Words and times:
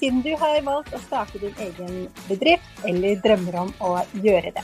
siden 0.00 0.22
du 0.24 0.30
har 0.40 0.62
valgt 0.64 0.94
å 0.96 1.00
starte 1.04 1.38
din 1.42 1.56
egen 1.60 2.06
bedrift 2.24 2.84
eller 2.88 3.18
drømmer 3.20 3.56
om 3.66 3.72
å 3.84 3.90
gjøre 4.24 4.52
det. 4.56 4.62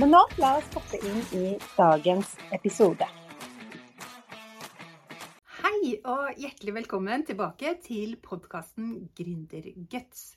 Men 0.00 0.14
nå 0.14 0.22
la 0.40 0.54
oss 0.56 0.70
hoppe 0.72 1.00
inn 1.04 1.20
i 1.36 1.42
dagens 1.76 2.32
episode. 2.56 3.04
Hei 5.60 5.98
og 6.00 6.40
hjertelig 6.40 6.78
velkommen 6.78 7.26
tilbake 7.28 7.74
til 7.84 8.16
podkasten 8.24 9.10
Gründerguts. 9.18 10.32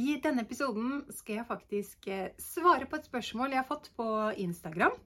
I 0.00 0.16
denne 0.24 0.46
episoden 0.46 1.02
skal 1.12 1.42
jeg 1.42 1.48
faktisk 1.50 2.08
eh, 2.08 2.30
svare 2.40 2.88
på 2.88 2.96
et 2.96 3.10
spørsmål 3.10 3.52
jeg 3.52 3.60
har 3.60 3.68
fått 3.68 3.90
på 3.98 4.06
Instagram. 4.40 4.96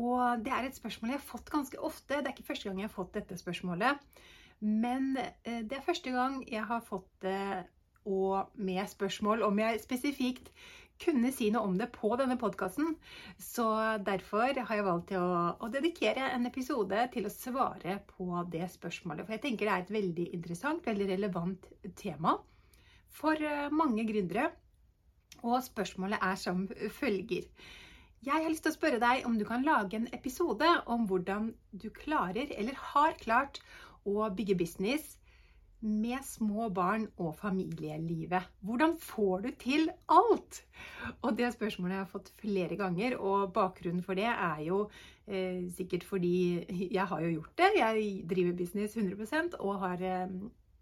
Og 0.00 0.40
det 0.40 0.54
er 0.56 0.70
et 0.70 0.78
spørsmål 0.80 1.12
jeg 1.12 1.20
har 1.20 1.28
fått 1.28 1.52
ganske 1.52 1.84
ofte. 1.84 2.16
Det 2.16 2.30
er 2.30 2.32
ikke 2.32 2.48
første 2.48 2.70
gang 2.70 2.80
jeg 2.80 2.88
har 2.88 2.96
fått 2.96 3.12
dette 3.20 3.36
spørsmålet. 3.38 4.00
Men 4.60 5.16
eh, 5.18 5.62
det 5.64 5.78
er 5.78 5.86
første 5.86 6.12
gang 6.14 6.42
jeg 6.48 6.64
har 6.68 6.84
fått 6.86 7.08
det 7.24 7.64
og 8.04 8.50
med 8.60 8.84
spørsmål 8.88 9.42
om 9.46 9.58
jeg 9.62 9.80
spesifikt 9.80 10.50
kunne 11.00 11.30
si 11.34 11.48
noe 11.52 11.66
om 11.66 11.76
det 11.78 11.88
på 11.94 12.12
denne 12.20 12.36
podkasten. 12.40 12.94
Så 13.40 13.66
derfor 14.06 14.54
har 14.54 14.78
jeg 14.78 14.86
valgt 14.86 15.14
å, 15.18 15.26
å, 15.58 15.70
dedikere 15.72 16.28
en 16.30 16.46
episode 16.48 17.06
til 17.14 17.26
å 17.26 17.32
svare 17.32 17.98
på 18.12 18.44
det 18.52 18.68
spørsmålet. 18.76 19.26
For 19.26 19.36
jeg 19.36 19.44
tenker 19.46 19.68
det 19.68 19.74
er 19.74 19.86
et 19.86 19.94
veldig 19.96 20.26
interessant, 20.36 20.84
veldig 20.86 21.08
relevant 21.10 21.70
tema 21.98 22.36
for 23.14 23.40
eh, 23.40 23.72
mange 23.74 24.06
gründere. 24.08 24.50
Og 25.44 25.58
spørsmålet 25.64 26.22
er 26.24 26.38
som 26.40 26.64
følger. 27.00 27.48
Jeg 28.24 28.40
har 28.40 28.48
lyst 28.48 28.64
til 28.64 28.72
å 28.72 28.76
spørre 28.78 29.00
deg 29.02 29.26
om 29.28 29.34
du 29.36 29.44
kan 29.44 29.66
lage 29.66 29.98
en 29.98 30.06
episode 30.16 30.68
om 30.88 31.04
hvordan 31.10 31.50
du 31.76 31.90
klarer, 31.92 32.48
eller 32.56 32.78
har 32.94 33.18
klart, 33.20 33.60
å 34.04 34.30
bygge 34.36 34.56
business 34.60 35.14
med 35.84 36.24
små 36.24 36.70
barn 36.72 37.04
og 37.20 37.34
familielivet. 37.36 38.46
Hvordan 38.64 38.96
får 39.00 39.44
du 39.44 39.50
til 39.60 39.90
alt? 40.08 40.62
Og 41.20 41.36
det 41.36 41.50
spørsmålet 41.52 41.98
jeg 41.98 42.00
har 42.00 42.12
fått 42.12 42.30
flere 42.40 42.78
ganger, 42.80 43.18
og 43.20 43.52
bakgrunnen 43.52 44.02
for 44.04 44.16
det 44.16 44.30
er 44.30 44.62
jo 44.64 44.78
eh, 45.28 45.66
sikkert 45.76 46.06
fordi 46.08 46.64
jeg 46.88 47.06
har 47.10 47.24
jo 47.24 47.34
gjort 47.34 47.58
det. 47.60 47.72
Jeg 47.76 48.06
driver 48.30 48.56
business 48.56 48.96
100% 48.96 49.58
og 49.60 49.82
har 49.82 50.00
eh, 50.00 50.38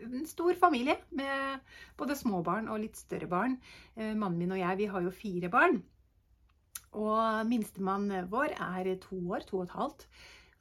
en 0.06 0.28
stor 0.31 0.55
familie 0.61 0.97
med 1.11 1.59
både 1.98 2.19
små 2.19 2.43
barn 2.47 2.70
og 2.70 2.84
litt 2.84 3.00
større 3.00 3.27
barn. 3.31 3.59
Eh, 3.97 4.15
mannen 4.15 4.39
min 4.39 4.55
og 4.55 4.62
jeg, 4.62 4.78
vi 4.84 4.93
har 4.93 5.03
jo 5.03 5.15
fire 5.15 5.50
barn. 5.50 5.83
Og 6.93 7.48
minstemann 7.48 8.06
vår 8.31 8.55
er 8.55 8.95
to 9.03 9.19
år, 9.33 9.48
to 9.48 9.65
og 9.65 9.67
et 9.67 9.77
halvt. 9.81 10.06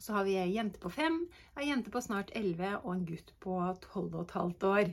Så 0.01 0.13
har 0.13 0.23
vi 0.25 0.33
ei 0.41 0.55
jente 0.55 0.79
på 0.81 0.89
fem, 0.89 1.17
ei 1.61 1.67
jente 1.67 1.91
på 1.93 2.01
snart 2.01 2.31
elleve 2.37 2.71
og 2.79 2.93
en 2.95 3.03
gutt 3.05 3.27
på 3.43 3.57
tolv 3.83 4.15
og 4.15 4.23
et 4.23 4.31
halvt 4.33 4.63
år. 4.65 4.87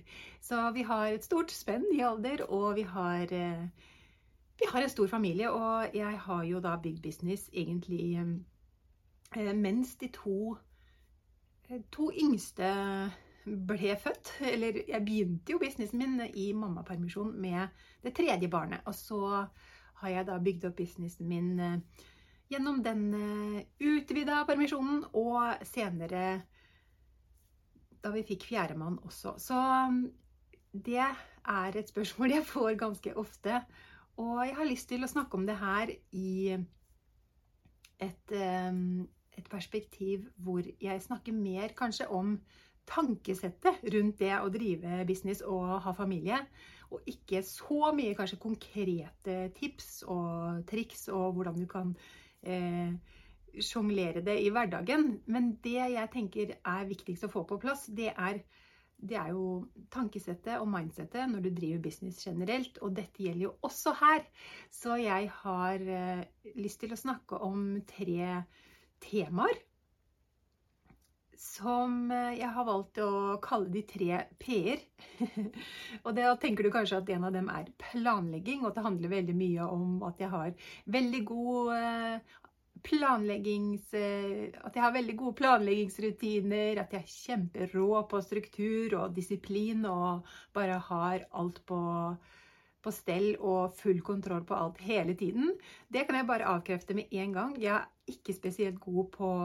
Så 0.44 0.58
vi 0.74 0.82
har 0.84 1.06
et 1.08 1.24
stort 1.24 1.52
spenn 1.54 1.86
i 1.94 2.02
alder, 2.04 2.42
og 2.44 2.74
vi 2.76 2.84
har, 2.84 3.32
eh, 3.32 3.62
vi 4.60 4.68
har 4.68 4.82
en 4.82 4.92
stor 4.92 5.08
familie. 5.08 5.48
Og 5.50 5.96
jeg 5.96 6.18
har 6.26 6.42
jo 6.44 6.60
da 6.60 6.76
big 6.76 7.00
business 7.02 7.48
egentlig 7.52 8.18
eh, 9.36 9.54
mens 9.54 9.96
de 9.96 10.08
to, 10.12 10.58
eh, 11.70 11.80
to 11.90 12.10
yngste 12.12 12.68
ble 13.46 13.96
født. 13.96 14.34
Eller 14.52 14.82
jeg 14.88 15.04
begynte 15.04 15.52
jo 15.52 15.58
businessen 15.58 15.98
min 15.98 16.20
i 16.34 16.52
mammapermisjon 16.52 17.32
med 17.40 17.68
det 18.02 18.14
tredje 18.14 18.48
barnet. 18.48 18.84
Og 18.84 18.94
så 18.94 19.46
har 19.94 20.08
jeg 20.08 20.26
da 20.26 20.38
bygd 20.38 20.68
opp 20.68 20.76
businessen 20.76 21.28
min 21.28 21.82
gjennom 22.48 22.80
den 22.84 23.02
eh, 23.14 23.66
utvida 23.80 24.42
permisjonen 24.48 25.02
og 25.16 25.66
senere 25.68 26.40
da 27.98 28.12
vi 28.14 28.24
fikk 28.26 28.46
fjerdemann 28.48 29.00
også. 29.04 29.34
Så 29.42 29.58
mm, 29.58 30.02
det 30.72 31.02
er 31.02 31.78
et 31.78 31.90
spørsmål 31.90 32.38
jeg 32.38 32.46
får 32.48 32.78
ganske 32.80 33.14
ofte. 33.18 33.60
Og 34.18 34.42
jeg 34.46 34.56
har 34.58 34.68
lyst 34.68 34.88
til 34.90 35.04
å 35.04 35.10
snakke 35.10 35.38
om 35.38 35.46
det 35.46 35.58
her 35.58 35.92
i 36.16 36.54
et, 37.98 38.32
eh, 38.32 38.80
et 39.38 39.50
perspektiv 39.50 40.26
hvor 40.36 40.64
jeg 40.64 41.04
snakker 41.04 41.36
mer 41.36 41.74
kanskje 41.78 42.08
om 42.10 42.38
tankesettet 42.88 43.82
rundt 43.92 44.20
det 44.22 44.32
å 44.38 44.48
drive 44.52 45.02
business 45.08 45.42
og 45.44 45.78
ha 45.84 45.92
familie. 45.92 46.40
Og 46.88 47.04
ikke 47.10 47.42
så 47.44 47.92
mye 47.92 48.16
kanskje 48.16 48.40
konkrete 48.40 49.36
tips 49.58 50.06
og 50.08 50.64
triks 50.70 51.08
og 51.12 51.36
hvordan 51.36 51.58
du 51.60 51.66
kan 51.68 51.92
eh, 52.48 53.18
sjonglere 53.64 54.22
det 54.24 54.38
i 54.42 54.52
hverdagen. 54.54 55.10
Men 55.26 55.52
det 55.64 55.76
jeg 55.78 56.12
tenker 56.14 56.56
er 56.58 56.88
viktigst 56.88 57.28
å 57.28 57.32
få 57.32 57.44
på 57.48 57.60
plass, 57.62 57.86
det 57.94 58.10
er, 58.14 58.42
det 58.98 59.18
er 59.20 59.32
jo 59.34 59.44
tankesettet 59.94 60.56
og 60.58 60.70
mindsettet 60.72 61.30
når 61.30 61.46
du 61.46 61.50
driver 61.50 61.84
business 61.88 62.20
generelt. 62.26 62.80
Og 62.82 62.96
dette 62.98 63.24
gjelder 63.24 63.48
jo 63.48 63.54
også 63.68 63.94
her. 64.00 64.26
Så 64.74 64.98
jeg 65.02 65.30
har 65.42 65.88
eh, 66.00 66.26
lyst 66.58 66.82
til 66.84 66.94
å 66.94 67.00
snakke 67.00 67.40
om 67.48 67.70
tre 67.88 68.44
temaer 69.04 69.67
som 71.38 72.10
eh, 72.10 72.34
jeg 72.40 72.50
har 72.54 72.66
valgt 72.66 72.98
å 73.02 73.38
kalle 73.42 73.70
de 73.70 73.84
tre 73.86 74.24
p-er. 74.42 74.82
og 76.04 76.10
da 76.16 76.34
tenker 76.40 76.66
du 76.66 76.72
kanskje 76.74 76.98
at 76.98 77.12
en 77.14 77.28
av 77.28 77.36
dem 77.36 77.48
er 77.52 77.70
planlegging, 77.78 78.64
og 78.64 78.72
at 78.72 78.80
det 78.80 78.86
handler 78.88 79.14
veldig 79.14 79.38
mye 79.38 79.70
om 79.70 80.02
at 80.08 80.22
jeg 80.22 80.32
har 80.34 80.68
veldig 80.98 81.22
god 81.30 81.72
eh, 81.76 82.36
planleggings... 82.82 83.94
Eh, 83.94 84.50
at 84.58 84.74
jeg 84.74 84.82
har 84.84 84.96
veldig 84.98 85.16
gode 85.20 85.38
planleggingsrutiner, 85.38 86.82
at 86.82 86.98
jeg 86.98 87.04
er 87.06 87.14
kjemperå 87.14 88.02
på 88.10 88.22
struktur 88.26 88.98
og 88.98 89.14
disiplin 89.16 89.86
og 89.88 90.26
bare 90.56 90.82
har 90.90 91.26
alt 91.38 91.62
på, 91.70 91.80
på 92.82 92.94
stell 92.94 93.34
og 93.38 93.78
full 93.78 94.02
kontroll 94.02 94.46
på 94.48 94.58
alt 94.58 94.82
hele 94.90 95.14
tiden. 95.18 95.54
Det 95.86 96.06
kan 96.08 96.18
jeg 96.18 96.30
bare 96.30 96.50
avkrefte 96.56 96.98
med 96.98 97.14
en 97.14 97.36
gang. 97.42 97.60
Jeg 97.62 97.76
er 97.78 98.16
ikke 98.18 98.34
spesielt 98.34 98.82
god 98.82 99.12
på 99.14 99.36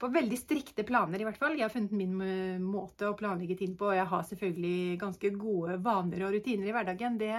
på 0.00 0.08
veldig 0.12 0.38
strikte 0.40 0.84
planer, 0.88 1.20
i 1.20 1.26
hvert 1.28 1.40
fall. 1.40 1.56
Jeg 1.58 1.66
har 1.66 1.72
funnet 1.72 1.96
min 1.96 2.14
eh, 2.24 2.60
måte 2.62 3.10
å 3.10 3.16
planlegge 3.18 3.58
ting 3.60 3.74
på, 3.78 3.90
og 3.90 3.98
jeg 3.98 4.08
har 4.08 4.28
selvfølgelig 4.28 5.00
ganske 5.02 5.32
gode 5.36 5.76
vaner 5.84 6.24
og 6.26 6.36
rutiner 6.36 6.70
i 6.70 6.74
hverdagen. 6.74 7.18
Det, 7.20 7.34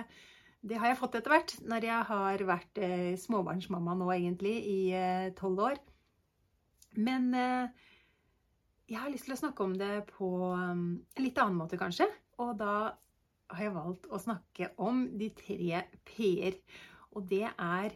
det 0.61 0.77
har 0.81 0.91
jeg 0.91 0.99
fått 0.99 1.17
etter 1.17 1.33
hvert, 1.33 1.55
når 1.65 1.87
jeg 1.89 2.09
har 2.11 2.43
vært 2.51 2.81
eh, 2.85 3.13
småbarnsmamma 3.21 3.97
nå 3.97 4.11
egentlig 4.13 4.55
i 4.69 4.81
eh, 4.93 5.31
tolv 5.37 5.57
eh, 5.57 5.71
år. 5.71 5.81
Men 7.01 7.31
eh, 7.33 7.87
jeg 8.91 8.99
har 8.99 9.13
lyst 9.13 9.29
til 9.29 9.37
å 9.37 9.39
snakke 9.39 9.65
om 9.65 9.73
det 9.79 9.93
på 10.11 10.29
um, 10.51 10.83
en 10.99 11.23
litt 11.23 11.37
annen 11.39 11.57
måte, 11.57 11.79
kanskje. 11.79 12.09
Og 12.43 12.57
da 12.59 12.73
har 13.51 13.63
jeg 13.63 13.75
valgt 13.75 14.09
å 14.11 14.19
snakke 14.19 14.73
om 14.83 15.05
de 15.17 15.29
tre 15.35 15.85
p-er. 16.07 16.59
Og 17.15 17.25
det 17.31 17.47
er 17.49 17.95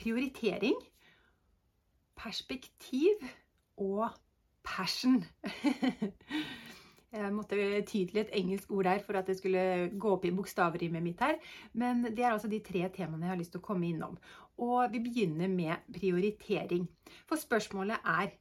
prioritering, 0.00 0.78
perspektiv 2.16 3.20
og 3.82 4.12
passion. 4.64 5.20
Jeg 7.12 7.28
måtte 7.36 7.56
tydelig 7.84 8.22
et 8.22 8.30
engelsk 8.38 8.70
ord 8.72 8.86
der 8.88 9.02
for 9.04 9.18
at 9.18 9.26
det 9.28 9.34
skulle 9.36 9.90
gå 10.00 10.12
opp 10.14 10.22
i 10.24 10.32
bokstavrimet 10.32 11.04
mitt 11.04 11.20
her. 11.20 11.36
Men 11.76 12.06
det 12.06 12.24
er 12.24 12.30
altså 12.30 12.48
de 12.48 12.62
tre 12.64 12.86
temaene 12.94 13.26
jeg 13.26 13.34
har 13.34 13.40
lyst 13.40 13.52
til 13.52 13.60
å 13.60 13.66
komme 13.66 13.90
innom. 13.90 14.14
Og 14.64 14.86
vi 14.94 15.02
begynner 15.04 15.50
med 15.52 15.92
prioritering. 15.92 16.86
For 17.28 17.40
spørsmålet 17.40 18.08
er, 18.14 18.32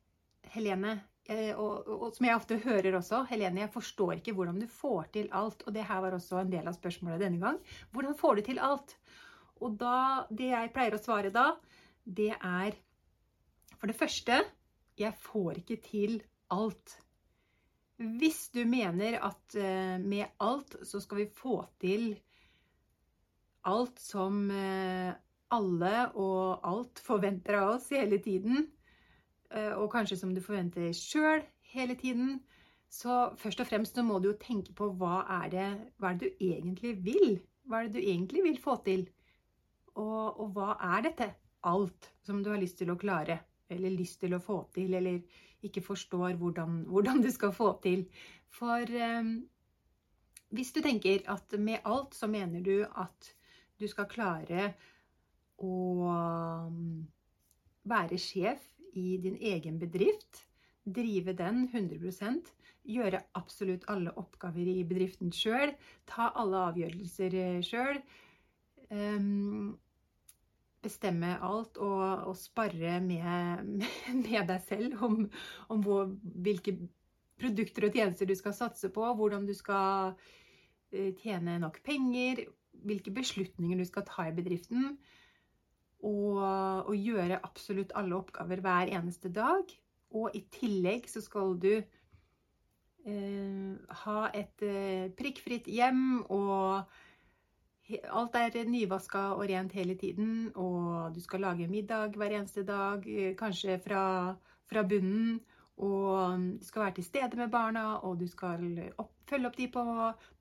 Helene, 0.53 0.93
og, 1.31 1.83
og, 1.87 1.91
og, 1.97 2.07
som 2.15 2.27
jeg 2.27 2.37
ofte 2.39 2.59
hører 2.63 2.95
også, 3.01 3.25
Helene, 3.29 3.65
jeg 3.65 3.73
forstår 3.75 4.13
ikke 4.19 4.37
hvordan 4.39 4.63
du 4.63 4.69
får 4.71 5.11
til 5.17 5.27
alt. 5.35 5.67
Og 5.67 5.75
det 5.75 5.85
her 5.89 6.05
var 6.05 6.15
også 6.15 6.39
en 6.39 6.55
del 6.55 6.71
av 6.71 6.79
spørsmålet 6.79 7.25
denne 7.25 7.43
gang. 7.43 7.59
Hvordan 7.91 8.15
får 8.23 8.39
du 8.39 8.45
til 8.47 8.63
alt? 8.63 8.95
Og 9.61 9.75
da, 9.83 9.97
det 10.31 10.47
jeg 10.53 10.71
pleier 10.73 10.95
å 10.95 11.03
svare 11.03 11.33
da, 11.33 11.51
det 12.07 12.31
er 12.39 12.79
for 13.77 13.91
det 13.91 13.99
første 13.99 14.39
jeg 15.01 15.17
får 15.21 15.61
ikke 15.61 15.79
til 15.85 16.19
alt. 16.51 16.97
Hvis 18.01 18.49
du 18.55 18.63
mener 18.65 19.19
at 19.21 19.55
eh, 19.59 19.97
med 20.01 20.37
alt 20.41 20.79
så 20.87 21.01
skal 21.03 21.21
vi 21.21 21.27
få 21.37 21.59
til 21.81 22.15
alt 23.69 23.99
som 24.01 24.47
eh, 24.49 25.11
alle 25.53 25.95
og 26.17 26.65
alt 26.65 27.01
forventer 27.03 27.59
av 27.59 27.75
oss 27.75 27.91
hele 27.93 28.17
tiden, 28.23 28.65
eh, 29.53 29.73
og 29.75 29.91
kanskje 29.93 30.17
som 30.17 30.33
du 30.33 30.41
forventer 30.41 30.89
sjøl 30.97 31.43
hele 31.73 31.95
tiden, 31.99 32.39
så 32.91 33.31
først 33.39 33.61
og 33.63 33.69
fremst 33.69 33.95
så 33.95 34.03
må 34.03 34.19
du 34.19 34.31
jo 34.31 34.39
tenke 34.41 34.73
på 34.75 34.89
hva 34.99 35.21
er, 35.43 35.47
det, 35.53 35.69
hva 36.01 36.11
er 36.11 36.19
det 36.19 36.31
du 36.31 36.45
egentlig 36.51 36.97
vil 37.05 37.39
Hva 37.69 37.83
er 37.83 37.87
det 37.87 38.01
du 38.01 38.09
egentlig 38.09 38.41
vil 38.43 38.57
få 38.59 38.73
til? 38.83 39.05
Og, 39.93 40.39
og 40.41 40.47
hva 40.55 40.73
er 40.95 41.03
dette 41.05 41.27
alt 41.69 42.09
som 42.25 42.41
du 42.43 42.49
har 42.49 42.59
lyst 42.59 42.79
til 42.81 42.89
å 42.91 42.97
klare? 42.99 43.37
Eller 43.71 43.95
lyst 43.95 44.19
til 44.21 44.35
å 44.35 44.43
få 44.43 44.59
til, 44.75 44.93
eller 44.97 45.21
ikke 45.65 45.83
forstår 45.85 46.35
hvordan, 46.41 46.83
hvordan 46.91 47.21
du 47.23 47.29
skal 47.31 47.53
få 47.55 47.71
til. 47.83 48.05
For 48.51 48.83
eh, 48.83 49.33
hvis 50.51 50.73
du 50.75 50.81
tenker 50.83 51.23
at 51.31 51.53
med 51.59 51.85
alt 51.87 52.15
så 52.17 52.27
mener 52.27 52.63
du 52.65 52.81
at 52.83 53.33
du 53.79 53.87
skal 53.89 54.09
klare 54.11 54.73
å 55.61 55.75
um, 56.05 57.03
være 57.87 58.17
sjef 58.19 58.63
i 58.97 59.15
din 59.21 59.37
egen 59.37 59.79
bedrift, 59.81 60.43
drive 60.83 61.33
den 61.37 61.67
100% 61.69 62.51
gjøre 62.91 63.21
absolutt 63.37 63.85
alle 63.93 64.13
oppgaver 64.17 64.67
i 64.67 64.81
bedriften 64.87 65.31
sjøl, 65.33 65.73
ta 66.09 66.31
alle 66.41 66.65
avgjørelser 66.71 67.37
sjøl, 67.65 68.01
um, 68.89 69.77
bestemme 70.81 71.35
alt 71.45 71.77
og, 71.81 72.27
og 72.31 72.35
spare 72.37 72.99
med, 73.03 73.81
med, 74.25 74.41
deg 74.49 74.59
selv 74.65 75.03
om, 75.05 75.21
om 75.73 75.83
hvor, 75.85 76.09
hvilke 76.21 76.75
produkter 77.41 77.87
og 77.87 77.95
tjenester 77.97 78.29
du 78.29 78.35
skal 78.37 78.55
satse 78.57 78.91
på, 78.93 79.05
hvordan 79.17 79.47
du 79.47 79.53
skal 79.57 80.13
eh, 80.93 81.13
tjene 81.21 81.59
nok 81.61 81.81
penger, 81.85 82.45
hvilke 82.85 83.13
beslutninger 83.13 83.77
du 83.81 83.85
skal 83.87 84.05
ta 84.07 84.27
i 84.29 84.35
bedriften. 84.35 84.95
Og, 86.01 86.41
og 86.41 86.95
gjøre 86.97 87.43
absolutt 87.45 87.91
alle 87.93 88.17
oppgaver 88.17 88.63
hver 88.65 88.89
eneste 88.89 89.29
dag. 89.33 89.69
Og 90.17 90.33
i 90.35 90.41
tillegg 90.51 91.05
så 91.09 91.21
skal 91.21 91.53
du 91.61 91.73
eh, 93.05 93.71
ha 94.03 94.19
et 94.33 94.65
eh, 94.65 95.13
prikkfritt 95.17 95.69
hjem, 95.69 96.25
og 96.33 96.81
alt 98.09 98.35
er 98.35 98.67
nyvaska 98.69 99.31
og 99.35 99.45
rent 99.49 99.73
hele 99.77 99.95
tiden. 99.99 100.51
Og 100.55 101.13
du 101.15 101.21
skal 101.23 101.45
lage 101.45 101.69
middag 101.71 102.17
hver 102.17 102.37
eneste 102.37 102.63
dag, 102.67 103.07
eh, 103.07 103.35
kanskje 103.37 103.79
fra, 103.83 104.35
fra 104.69 104.83
bunnen. 104.83 105.39
Og 105.81 106.41
du 106.59 106.65
skal 106.65 106.83
være 106.83 106.95
til 106.99 107.03
stede 107.03 107.37
med 107.37 107.49
barna, 107.49 107.95
og 108.05 108.19
du 108.19 108.27
skal 108.27 108.91
opp, 109.01 109.13
følge 109.29 109.47
opp 109.47 109.55
de 109.57 109.67
på 109.71 109.83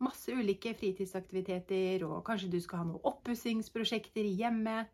masse 0.05 0.35
ulike 0.35 0.75
fritidsaktiviteter. 0.77 2.05
Og 2.05 2.25
kanskje 2.27 2.51
du 2.53 2.61
skal 2.61 2.83
ha 2.83 2.89
noen 2.91 3.09
oppussingsprosjekter 3.09 4.27
i 4.27 4.37
hjemmet. 4.43 4.91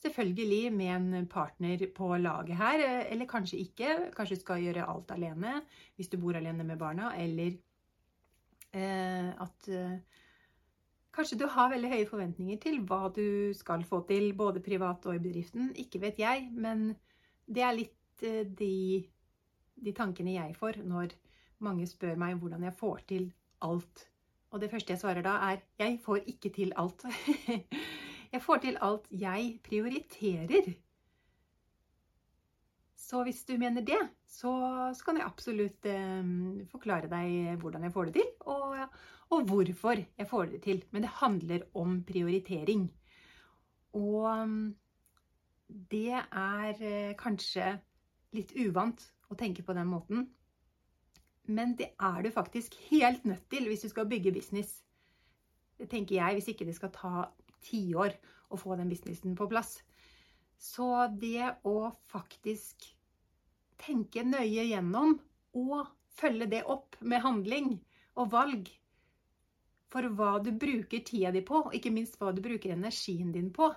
Selvfølgelig 0.00 0.72
med 0.72 0.94
en 0.94 1.26
partner 1.28 1.82
på 1.92 2.14
laget 2.16 2.56
her, 2.56 2.84
eller 3.12 3.28
kanskje 3.28 3.60
ikke. 3.60 4.12
Kanskje 4.16 4.38
du 4.38 4.40
skal 4.40 4.62
gjøre 4.64 4.86
alt 4.88 5.10
alene 5.12 5.58
hvis 5.98 6.08
du 6.08 6.16
bor 6.22 6.38
alene 6.38 6.64
med 6.64 6.80
barna, 6.80 7.12
eller 7.20 7.58
eh, 8.72 9.28
at 9.44 9.68
eh, 9.68 9.98
Kanskje 11.20 11.36
du 11.36 11.50
har 11.52 11.68
veldig 11.68 11.88
høye 11.92 12.04
forventninger 12.08 12.56
til 12.62 12.78
hva 12.88 13.10
du 13.12 13.52
skal 13.52 13.82
få 13.84 13.98
til, 14.08 14.30
både 14.32 14.62
privat 14.64 15.04
og 15.04 15.18
i 15.18 15.20
bedriften. 15.20 15.66
Ikke 15.76 16.00
vet 16.00 16.16
jeg, 16.16 16.46
men 16.56 16.94
det 17.44 17.60
er 17.60 17.74
litt 17.76 18.24
eh, 18.24 18.46
de, 18.48 19.02
de 19.84 19.92
tankene 19.98 20.38
jeg 20.38 20.54
får 20.56 20.78
når 20.80 21.12
mange 21.60 21.84
spør 21.90 22.16
meg 22.16 22.38
hvordan 22.40 22.64
jeg 22.64 22.76
får 22.78 23.04
til 23.12 23.28
alt. 23.68 24.06
Og 24.48 24.64
det 24.64 24.70
første 24.72 24.96
jeg 24.96 25.02
svarer 25.02 25.26
da, 25.28 25.36
er 25.50 25.60
'jeg 25.76 26.00
får 26.00 26.24
ikke 26.24 26.54
til 26.56 26.72
alt'. 26.72 27.04
Jeg 28.32 28.42
får 28.42 28.56
til 28.62 28.76
alt 28.80 29.06
jeg 29.10 29.58
prioriterer. 29.66 30.74
Så 32.96 33.24
hvis 33.26 33.44
du 33.44 33.56
mener 33.58 33.82
det, 33.82 33.98
så, 34.26 34.52
så 34.94 35.04
kan 35.04 35.16
jeg 35.16 35.26
absolutt 35.26 35.86
eh, 35.86 36.22
forklare 36.70 37.10
deg 37.10 37.58
hvordan 37.58 37.82
jeg 37.82 37.92
får 37.92 38.04
det 38.04 38.14
til, 38.14 38.28
og, 38.40 38.76
og, 39.30 39.46
hvorfor 39.46 40.00
jeg 40.00 40.28
får 40.28 40.50
det 40.50 40.62
til. 40.62 40.82
Men 40.90 41.02
det 41.02 41.16
handler 41.20 41.66
om 41.74 42.00
prioritering. 42.06 42.88
Og 43.94 44.48
det 45.90 46.18
er 46.18 46.82
eh, 46.82 47.16
kanskje 47.18 47.76
litt 48.34 48.52
uvant 48.58 49.02
å 49.30 49.38
tenke 49.38 49.62
på 49.66 49.74
den 49.76 49.90
måten. 49.90 50.26
Men 51.50 51.74
det 51.78 51.92
er 51.98 52.22
du 52.22 52.30
faktisk 52.34 52.74
helt 52.90 53.24
nødt 53.26 53.46
til 53.50 53.66
hvis 53.70 53.86
du 53.86 53.88
skal 53.90 54.08
bygge 54.10 54.34
business. 54.34 54.82
Det 55.78 55.88
tenker 55.90 56.18
jeg, 56.18 56.36
hvis 56.36 56.50
ikke 56.52 56.66
det 56.68 56.76
skal 56.76 56.92
ta 56.94 57.24
tiår 57.66 58.14
å 58.50 58.58
få 58.58 58.76
den 58.78 58.90
businessen 58.90 59.36
på 59.38 59.48
plass. 59.50 59.78
Så 60.60 61.08
det 61.16 61.54
å 61.64 61.90
faktisk 62.10 62.84
tenke 63.80 64.26
nøye 64.26 64.66
gjennom 64.68 65.16
og 65.56 65.88
følge 66.20 66.50
det 66.52 66.66
opp 66.68 66.98
med 67.00 67.24
handling 67.24 67.72
og 68.20 68.30
valg 68.34 68.68
for 69.90 70.06
hva 70.16 70.36
du 70.42 70.52
bruker 70.54 71.04
tida 71.06 71.32
di 71.34 71.42
på, 71.46 71.64
og 71.66 71.74
ikke 71.74 71.92
minst 71.94 72.18
hva 72.20 72.32
du 72.34 72.42
bruker 72.44 72.74
energien 72.74 73.32
din 73.34 73.50
på, 73.54 73.70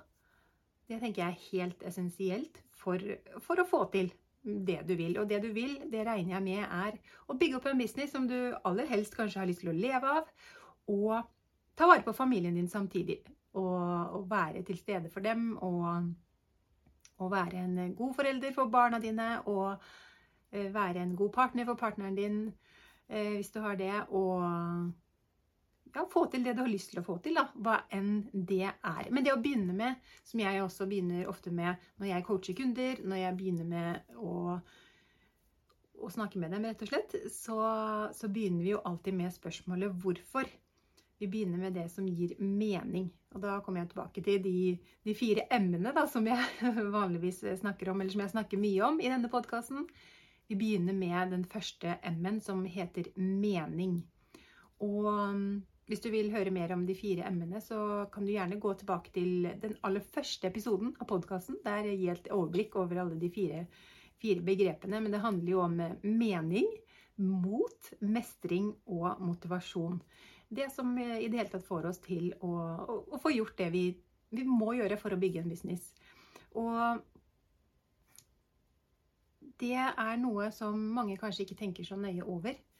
det 0.89 0.99
tenker 1.01 1.23
jeg 1.23 1.31
er 1.31 1.45
helt 1.51 1.85
essensielt 1.87 2.59
for, 2.77 3.01
for 3.41 3.61
å 3.61 3.67
få 3.67 3.85
til 3.93 4.11
det 4.43 4.81
du 4.87 4.95
vil. 4.99 5.15
Og 5.21 5.29
det 5.29 5.39
du 5.43 5.49
vil, 5.55 5.77
det 5.91 6.03
regner 6.05 6.35
jeg 6.35 6.45
med 6.45 6.65
er 6.65 6.97
å 7.27 7.37
bygge 7.39 7.59
opp 7.59 7.69
en 7.71 7.79
business 7.79 8.11
som 8.13 8.27
du 8.29 8.37
aller 8.63 8.89
helst 8.89 9.15
kanskje 9.17 9.41
har 9.41 9.49
lyst 9.49 9.63
til 9.63 9.71
å 9.71 9.77
leve 9.77 10.17
av, 10.19 10.27
og 10.91 11.15
ta 11.79 11.87
vare 11.89 12.05
på 12.05 12.13
familien 12.13 12.59
din 12.59 12.69
samtidig 12.69 13.21
og, 13.53 14.17
og 14.17 14.29
være 14.29 14.63
til 14.67 14.77
stede 14.77 15.09
for 15.13 15.19
dem. 15.25 15.57
Og, 15.57 16.13
og, 17.17 17.31
være 17.31 17.63
en 17.63 17.95
god 17.95 18.13
forelder 18.13 18.53
for 18.53 18.65
barna 18.69 18.99
dine. 18.99 19.41
Og 19.45 19.71
uh, 20.55 20.73
være 20.73 21.03
en 21.03 21.15
god 21.15 21.29
partner 21.29 21.65
for 21.65 21.79
partneren 21.79 22.15
din, 22.15 22.53
uh, 23.09 23.33
hvis 23.37 23.51
du 23.51 23.61
har 23.61 23.75
det. 23.75 23.93
Og 24.09 24.91
ja, 25.93 26.05
få 26.09 26.25
til 26.31 26.43
det 26.45 26.55
du 26.57 26.63
har 26.63 26.71
lyst 26.71 26.91
til 26.91 27.01
å 27.01 27.05
få 27.05 27.17
til, 27.23 27.37
da, 27.37 27.45
hva 27.65 27.83
enn 27.93 28.23
det 28.33 28.65
er. 28.65 29.09
Men 29.13 29.25
det 29.25 29.33
å 29.33 29.41
begynne 29.41 29.75
med, 29.77 30.01
som 30.25 30.41
jeg 30.41 30.63
også 30.63 30.87
begynner 30.89 31.29
ofte 31.29 31.53
med 31.53 31.81
når 32.01 32.09
jeg 32.09 32.25
coacher 32.27 32.57
kunder, 32.57 33.03
når 33.03 33.21
jeg 33.21 33.37
begynner 33.39 33.69
med 33.69 34.17
å, 34.17 34.57
å 36.01 36.11
snakke 36.13 36.41
med 36.41 36.55
dem, 36.55 36.65
rett 36.69 36.81
og 36.85 36.91
slett, 36.91 37.17
så, 37.33 37.57
så 38.15 38.29
begynner 38.29 38.65
vi 38.65 38.73
jo 38.73 38.81
alltid 38.89 39.17
med 39.19 39.35
spørsmålet 39.35 39.99
hvorfor. 40.03 40.49
Vi 41.21 41.29
begynner 41.29 41.61
med 41.61 41.77
det 41.77 41.85
som 41.93 42.07
gir 42.09 42.33
mening. 42.41 43.11
Og 43.33 43.41
da 43.45 43.59
kommer 43.63 43.83
jeg 43.83 43.93
tilbake 43.93 44.23
til 44.25 44.41
de, 44.43 44.57
de 45.05 45.13
fire 45.17 45.45
m-ene 45.55 45.93
som 46.11 46.25
jeg 46.27 46.73
vanligvis 46.97 47.43
snakker 47.61 47.93
om, 47.93 48.01
eller 48.01 48.13
som 48.13 48.25
jeg 48.25 48.33
snakker 48.33 48.61
mye 48.61 48.89
om 48.89 48.99
i 49.01 49.11
denne 49.13 49.31
podkasten. 49.31 49.85
Vi 50.49 50.57
begynner 50.59 50.93
med 50.97 51.31
den 51.31 51.45
første 51.49 51.95
m-en, 52.09 52.41
som 52.43 52.65
heter 52.67 53.07
mening. 53.15 54.01
Og 54.83 55.63
hvis 55.93 56.03
du 56.03 56.09
vil 56.09 56.33
høre 56.33 56.51
mer 56.53 56.73
om 56.73 56.83
de 56.89 56.97
fire 56.97 57.29
m-ene, 57.29 57.61
så 57.61 58.09
kan 58.11 58.25
du 58.25 58.33
gjerne 58.33 58.59
gå 58.61 58.73
tilbake 58.81 59.13
til 59.13 59.47
den 59.61 59.77
aller 59.85 60.01
første 60.01 60.49
episoden 60.49 60.95
av 60.97 61.07
podkasten. 61.09 61.61
Der 61.61 61.85
gir 61.85 62.07
jeg 62.09 62.17
et 62.17 62.31
overblikk 62.33 62.75
over 62.81 63.03
alle 63.03 63.19
de 63.21 63.29
fire, 63.33 63.67
fire 64.21 64.41
begrepene. 64.41 64.99
Men 64.99 65.13
det 65.13 65.21
handler 65.21 65.53
jo 65.53 65.63
om 65.67 65.79
mening, 66.01 66.69
mot, 67.21 67.93
mestring 68.01 68.71
og 68.89 69.21
motivasjon 69.21 70.01
det 70.53 70.69
som 70.73 70.97
i 70.97 71.27
det 71.27 71.37
hele 71.37 71.49
tatt 71.49 71.65
får 71.65 71.87
oss 71.89 72.01
til 72.03 72.31
å, 72.41 72.51
å, 72.51 72.97
å 73.15 73.21
få 73.21 73.33
gjort 73.33 73.57
det 73.59 73.69
vi, 73.73 73.85
vi, 74.33 74.45
må 74.47 74.73
gjøre 74.77 74.99
for 75.01 75.15
å 75.15 75.19
bygge 75.19 75.43
en 75.43 75.49
business. 75.51 75.89
Og 76.59 77.01
det 79.61 79.79
er 79.79 80.21
noe 80.21 80.49
som 80.53 80.77
mange 80.95 81.17
kanskje 81.21 81.47
ikke 81.47 81.59
tenker 81.63 81.87
så 81.87 81.97
nøye 81.99 82.25
over 82.25 82.53
eh, 82.53 82.72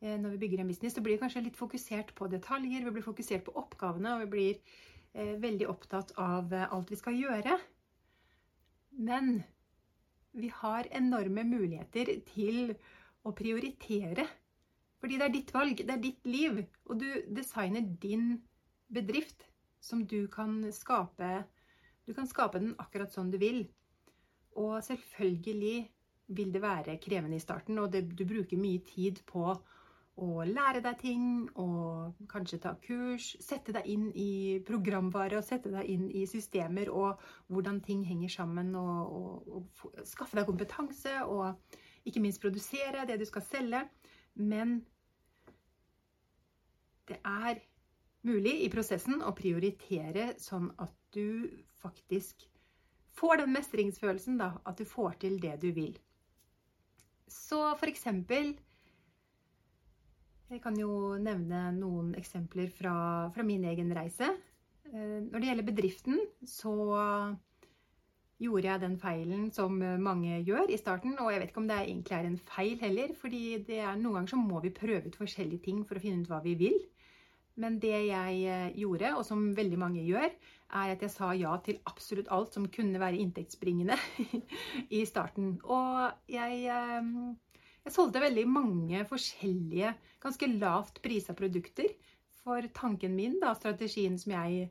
når 0.00 0.34
vi 0.34 0.40
bygger 0.44 0.62
en 0.62 0.70
business. 0.70 0.94
Så 0.96 1.02
blir 1.04 1.16
vi 1.16 1.22
kanskje 1.22 1.44
litt 1.44 1.58
fokusert 1.58 2.14
på 2.16 2.28
detaljer, 2.32 2.84
vi 2.86 2.94
blir 2.96 3.04
fokusert 3.04 3.44
på 3.46 3.54
oppgavene, 3.60 4.14
og 4.14 4.24
vi 4.24 4.30
blir 4.34 4.60
eh, 5.12 5.34
veldig 5.42 5.68
opptatt 5.68 6.14
av 6.20 6.52
eh, 6.56 6.68
alt 6.72 6.92
vi 6.92 6.98
skal 7.00 7.18
gjøre. 7.18 7.58
Men 9.00 9.42
vi 10.32 10.50
har 10.60 10.88
enorme 10.94 11.44
muligheter 11.44 12.12
til 12.28 12.74
å 13.26 13.34
prioritere 13.36 14.28
fordi 15.00 15.16
det 15.16 15.24
er 15.26 15.32
ditt 15.32 15.52
valg, 15.54 15.78
det 15.80 15.94
er 15.94 16.02
ditt 16.02 16.26
liv. 16.28 16.58
Og 16.92 16.98
du 17.00 17.06
designer 17.32 17.86
din 18.02 18.34
bedrift 18.92 19.46
som 19.80 20.02
du 20.04 20.26
kan 20.28 20.58
skape. 20.76 21.30
Du 22.04 22.12
kan 22.12 22.28
skape 22.28 22.60
den 22.60 22.74
akkurat 22.82 23.12
sånn 23.14 23.30
du 23.32 23.38
vil. 23.40 23.62
Og 24.60 24.76
selvfølgelig 24.84 25.88
vil 26.36 26.52
det 26.52 26.62
være 26.62 26.98
krevende 27.02 27.38
i 27.38 27.42
starten, 27.42 27.80
og 27.80 27.90
det, 27.94 28.04
du 28.12 28.26
bruker 28.28 28.60
mye 28.60 28.82
tid 28.86 29.22
på 29.26 29.54
å 30.20 30.44
lære 30.44 30.82
deg 30.84 30.98
ting 31.00 31.24
og 31.58 32.18
kanskje 32.30 32.60
ta 32.64 32.74
kurs. 32.84 33.32
Sette 33.40 33.72
deg 33.74 33.88
inn 33.88 34.10
i 34.12 34.60
programvare 34.66 35.38
og 35.38 35.46
sette 35.46 35.72
deg 35.72 35.88
inn 35.88 36.08
i 36.12 36.26
systemer 36.28 36.90
og 36.92 37.22
hvordan 37.48 37.80
ting 37.84 38.04
henger 38.08 38.32
sammen. 38.36 38.74
Og, 38.76 39.16
og, 39.16 39.56
og 39.56 40.04
skaffe 40.08 40.38
deg 40.38 40.48
kompetanse 40.48 41.16
og 41.24 41.78
ikke 42.08 42.22
minst 42.24 42.42
produsere 42.42 43.06
det 43.08 43.20
du 43.20 43.26
skal 43.28 43.46
selge. 43.48 43.82
Men 44.36 44.80
det 47.08 47.18
er 47.26 47.64
mulig 48.28 48.58
i 48.64 48.70
prosessen 48.72 49.24
å 49.24 49.34
prioritere 49.36 50.34
sånn 50.40 50.68
at 50.78 50.92
du 51.16 51.48
faktisk 51.80 52.44
får 53.16 53.40
den 53.42 53.54
mestringsfølelsen, 53.56 54.38
da, 54.40 54.52
at 54.68 54.78
du 54.78 54.86
får 54.86 55.16
til 55.24 55.40
det 55.42 55.56
du 55.64 55.70
vil. 55.76 55.96
Så 57.30 57.62
for 57.78 57.90
eksempel 57.90 58.54
Jeg 60.50 60.58
kan 60.64 60.74
jo 60.74 61.14
nevne 61.22 61.68
noen 61.76 62.10
eksempler 62.18 62.72
fra, 62.74 62.92
fra 63.30 63.44
min 63.46 63.62
egen 63.70 63.92
reise. 63.94 64.32
Når 64.90 65.36
det 65.36 65.46
gjelder 65.46 65.66
bedriften, 65.68 66.16
så 66.42 66.72
gjorde 68.40 68.66
jeg 68.66 68.82
den 68.82 68.96
feilen 68.98 69.44
som 69.54 69.76
mange 69.78 70.40
gjør 70.42 70.72
i 70.74 70.78
starten. 70.80 71.14
Og 71.22 71.30
jeg 71.30 71.42
vet 71.42 71.52
ikke 71.52 71.62
om 71.62 71.68
det 71.70 71.76
egentlig 71.84 72.16
er 72.16 72.26
en 72.26 72.40
feil 72.50 72.80
heller, 72.80 73.12
fordi 73.20 73.42
er, 73.60 73.92
noen 74.00 74.16
ganger 74.18 74.32
så 74.32 74.40
må 74.40 74.62
vi 74.64 74.72
prøve 74.74 75.12
ut 75.12 75.18
forskjellige 75.20 75.68
ting 75.68 75.84
for 75.86 76.00
å 76.00 76.02
finne 76.02 76.24
ut 76.24 76.32
hva 76.32 76.40
vi 76.42 76.56
vil. 76.58 76.80
Men 77.60 77.76
det 77.82 77.94
jeg 78.08 78.72
gjorde, 78.80 79.12
og 79.20 79.22
som 79.28 79.52
veldig 79.54 79.78
mange 79.78 80.02
gjør, 80.02 80.32
er 80.80 80.96
at 80.96 81.04
jeg 81.04 81.12
sa 81.14 81.30
ja 81.36 81.52
til 81.62 81.78
absolutt 81.86 82.30
alt 82.34 82.56
som 82.56 82.66
kunne 82.74 82.98
være 83.02 83.22
inntektsbringende 83.22 83.98
i 84.98 85.04
starten. 85.06 85.60
Og 85.62 86.10
jeg 86.30 86.66
jeg 87.86 87.94
solgte 87.94 88.20
veldig 88.22 88.44
mange 88.50 89.02
forskjellige, 89.08 89.92
ganske 90.20 90.48
lavt 90.60 91.00
prisa 91.04 91.34
produkter. 91.36 91.88
For 92.40 92.64
tanken 92.76 93.14
min, 93.16 93.38
da, 93.40 93.54
strategien 93.56 94.18
som 94.20 94.34
jeg 94.34 94.68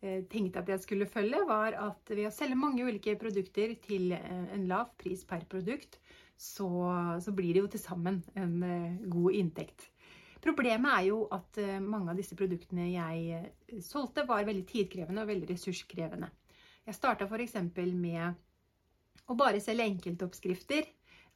eh, 0.00 0.24
tenkte 0.32 0.62
at 0.62 0.72
jeg 0.72 0.84
skulle 0.84 1.08
følge, 1.08 1.42
var 1.48 1.76
at 1.76 2.12
ved 2.12 2.28
å 2.28 2.32
selge 2.34 2.58
mange 2.58 2.84
ulike 2.84 3.16
produkter 3.20 3.74
til 3.84 4.14
eh, 4.16 4.48
en 4.56 4.66
lav 4.70 4.94
pris 5.00 5.24
per 5.28 5.44
produkt, 5.50 6.00
så, 6.38 6.68
så 7.20 7.34
blir 7.34 7.56
det 7.56 7.64
jo 7.64 7.70
til 7.72 7.82
sammen 7.82 8.20
en 8.38 8.58
eh, 8.64 8.98
god 9.12 9.38
inntekt. 9.40 9.88
Problemet 10.38 10.92
er 10.94 11.08
jo 11.08 11.24
at 11.34 11.58
mange 11.82 12.12
av 12.12 12.18
disse 12.20 12.36
produktene 12.38 12.84
jeg 12.92 13.80
solgte, 13.82 14.22
var 14.24 14.46
veldig 14.46 14.62
tidkrevende 14.70 15.24
og 15.24 15.32
veldig 15.32 15.48
ressurskrevende. 15.50 16.28
Jeg 16.86 16.94
starta 16.94 17.26
f.eks. 17.26 17.56
med 17.74 18.38
å 19.28 19.36
bare 19.36 19.58
selge 19.60 19.88
enkeltoppskrifter 19.90 20.86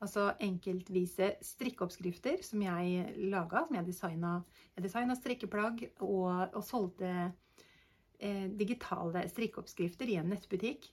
Altså 0.02 0.32
enkeltvise 0.42 1.28
strikkeoppskrifter 1.47 2.40
som 2.42 2.62
jeg 2.64 3.12
laga, 3.30 3.62
som 3.68 3.76
jeg 3.78 3.87
designa. 3.87 4.32
Jeg 4.75 4.87
designa 4.88 5.14
strikkeplagg 5.18 5.85
og, 6.00 6.49
og 6.56 6.64
solgte 6.66 7.12
eh, 8.18 8.49
digitale 8.59 9.23
strikkeoppskrifter 9.30 10.11
i 10.11 10.18
en 10.18 10.32
nettbutikk. 10.35 10.90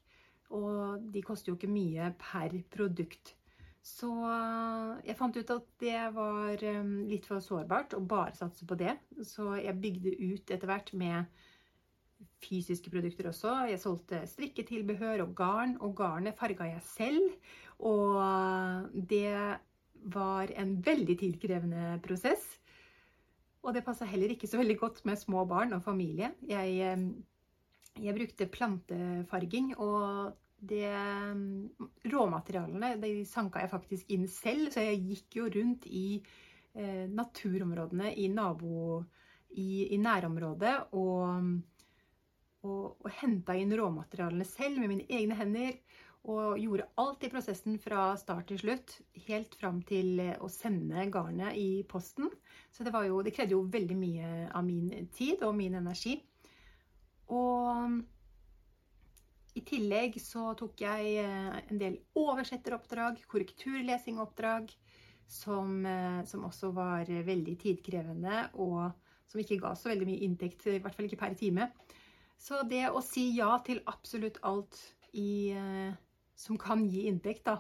Og 0.54 1.02
de 1.14 1.26
koster 1.26 1.52
jo 1.52 1.58
ikke 1.58 1.72
mye 1.74 2.12
per 2.22 2.54
produkt. 2.74 3.34
Så 3.86 4.10
jeg 5.08 5.16
fant 5.18 5.38
ut 5.38 5.52
at 5.56 5.68
det 5.82 6.00
var 6.14 6.62
eh, 6.62 6.96
litt 7.10 7.26
for 7.30 7.42
sårbart 7.42 7.96
å 7.98 8.04
bare 8.06 8.36
satse 8.38 8.68
på 8.70 8.78
det. 8.78 8.94
Så 9.26 9.56
jeg 9.58 9.80
bygde 9.82 10.14
ut 10.20 10.54
etter 10.54 10.70
hvert 10.70 10.94
med 10.94 11.42
fysiske 12.44 12.92
produkter 12.92 13.30
også. 13.32 13.56
Jeg 13.70 13.82
solgte 13.82 14.22
strikketilbehør 14.30 15.26
og 15.26 15.34
garn, 15.38 15.78
og 15.84 15.96
garnet 15.98 16.38
farga 16.40 16.70
jeg 16.72 16.84
selv. 16.86 17.34
Og 17.80 18.92
det 19.10 19.34
var 20.14 20.52
en 20.56 20.78
veldig 20.86 21.18
tidkrevende 21.20 22.00
prosess. 22.04 22.46
Og 23.64 23.74
det 23.76 23.84
passa 23.84 24.08
heller 24.08 24.32
ikke 24.32 24.48
så 24.48 24.60
veldig 24.60 24.78
godt 24.80 25.02
med 25.08 25.20
små 25.20 25.44
barn 25.48 25.76
og 25.76 25.84
familie. 25.84 26.32
Jeg, 26.48 26.78
eh, 26.80 28.04
jeg 28.04 28.16
brukte 28.16 28.48
plantefarging, 28.48 29.74
og 29.78 30.32
det 30.60 30.92
Råmaterialene 32.12 32.96
de 33.00 33.26
sanka 33.28 33.64
jeg 33.64 33.72
faktisk 33.72 34.10
inn 34.12 34.28
selv, 34.28 34.72
så 34.72 34.84
jeg 34.84 35.04
gikk 35.08 35.40
jo 35.40 35.48
rundt 35.56 35.88
i 35.88 36.22
eh, 36.76 37.08
naturområdene 37.08 38.14
i 38.16 38.28
nabo... 38.28 39.04
I, 39.50 39.96
i 39.96 39.98
nærområdet 39.98 40.94
og 40.94 41.32
og, 42.66 43.00
og 43.00 43.10
henta 43.22 43.56
inn 43.56 43.74
råmaterialene 43.78 44.48
selv 44.48 44.82
med 44.82 44.92
mine 44.94 45.08
egne 45.10 45.38
hender. 45.40 45.76
Og 46.30 46.60
gjorde 46.60 46.90
alt 47.00 47.24
i 47.24 47.30
prosessen 47.32 47.78
fra 47.80 48.10
start 48.20 48.50
til 48.50 48.60
slutt, 48.60 48.98
helt 49.30 49.54
fram 49.56 49.80
til 49.88 50.20
eh, 50.20 50.36
å 50.44 50.50
sende 50.52 51.06
garnet 51.14 51.56
i 51.56 51.84
posten. 51.88 52.28
Så 52.76 52.84
det, 52.84 52.92
jo, 53.08 53.22
det 53.24 53.34
krevde 53.38 53.56
jo 53.56 53.64
veldig 53.72 53.96
mye 53.98 54.32
av 54.52 54.66
min 54.68 54.92
tid 55.16 55.46
og 55.48 55.56
min 55.56 55.80
energi. 55.80 56.18
Og 57.32 58.02
i 59.56 59.64
tillegg 59.66 60.20
så 60.22 60.52
tok 60.60 60.84
jeg 60.84 61.16
eh, 61.24 61.60
en 61.72 61.80
del 61.80 61.96
oversetteroppdrag, 62.20 63.24
korrekturlesingoppdrag, 63.32 64.76
som, 65.30 65.80
eh, 65.88 66.20
som 66.28 66.44
også 66.50 66.74
var 66.76 67.08
veldig 67.08 67.56
tidkrevende, 67.64 68.50
og 68.60 68.92
som 69.30 69.40
ikke 69.40 69.62
ga 69.62 69.72
så 69.78 69.92
veldig 69.92 70.10
mye 70.10 70.26
inntekt, 70.26 70.68
i 70.68 70.82
hvert 70.84 70.96
fall 70.98 71.08
ikke 71.08 71.22
per 71.24 71.40
time. 71.40 71.72
Så 72.40 72.62
det 72.70 72.86
å 72.90 73.02
si 73.04 73.30
ja 73.36 73.52
til 73.66 73.82
absolutt 73.92 74.40
alt 74.48 74.78
i, 75.12 75.52
eh, 75.52 75.92
som 76.40 76.58
kan 76.60 76.86
gi 76.88 77.08
inntekt, 77.10 77.44
da, 77.50 77.60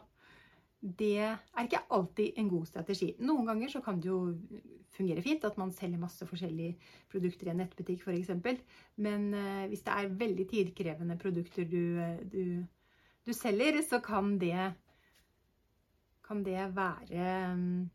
det 0.79 1.17
er 1.19 1.65
ikke 1.65 1.83
alltid 1.91 2.37
en 2.39 2.49
god 2.49 2.67
strategi. 2.69 3.09
Noen 3.19 3.49
ganger 3.49 3.73
så 3.73 3.81
kan 3.83 3.99
det 3.99 4.07
jo 4.07 4.21
fungere 4.95 5.23
fint 5.23 5.43
at 5.47 5.57
man 5.59 5.73
selger 5.75 5.99
masse 5.99 6.25
forskjellige 6.27 6.77
produkter 7.11 7.49
i 7.49 7.53
en 7.53 7.59
nettbutikk 7.59 8.05
f.eks. 8.05 8.31
Men 9.03 9.27
uh, 9.35 9.65
hvis 9.67 9.83
det 9.83 9.95
er 9.95 10.15
veldig 10.21 10.45
tidkrevende 10.49 11.19
produkter 11.19 11.67
du, 11.67 11.99
du, 12.31 12.43
du 13.27 13.33
selger, 13.35 13.81
så 13.83 13.99
kan 14.03 14.37
det, 14.39 14.71
kan 16.25 16.45
det 16.47 16.69
være 16.79 17.27
um, 17.51 17.89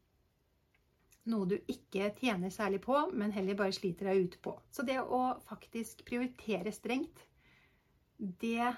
noe 1.31 1.49
du 1.49 1.55
ikke 1.71 2.11
tjener 2.19 2.53
særlig 2.53 2.83
på, 2.85 2.97
men 3.17 3.33
heller 3.33 3.57
bare 3.59 3.75
sliter 3.77 4.11
deg 4.11 4.27
ut 4.27 4.41
på. 4.45 4.57
Så 4.71 4.85
det 4.87 4.99
å 5.01 5.23
faktisk 5.49 6.05
prioritere 6.09 6.73
strengt, 6.75 7.25
det 8.19 8.75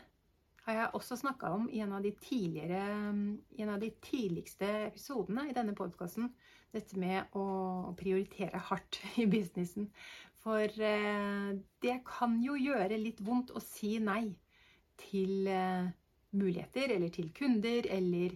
har 0.67 0.79
jeg 0.81 0.95
også 0.99 1.19
snakka 1.21 1.51
om 1.55 1.67
i 1.71 1.81
en 1.85 1.93
av 1.95 2.03
de 2.03 2.11
i 2.11 3.63
en 3.63 3.71
av 3.71 3.81
de 3.81 3.91
tidligste 4.03 4.67
episodene 4.89 5.49
i 5.51 5.55
denne 5.55 5.77
podkasten. 5.79 6.33
Dette 6.75 6.99
med 6.99 7.37
å 7.39 7.95
prioritere 7.99 8.59
hardt 8.69 8.99
i 9.23 9.29
businessen. 9.31 9.91
For 10.43 10.63
eh, 10.63 11.53
det 11.83 12.01
kan 12.07 12.37
jo 12.43 12.55
gjøre 12.59 12.99
litt 12.99 13.23
vondt 13.27 13.53
å 13.55 13.63
si 13.63 13.97
nei 13.99 14.35
til 15.01 15.49
eh, 15.51 15.89
muligheter, 16.39 16.93
eller 16.95 17.11
til 17.15 17.33
kunder, 17.35 17.87
eller 17.91 18.35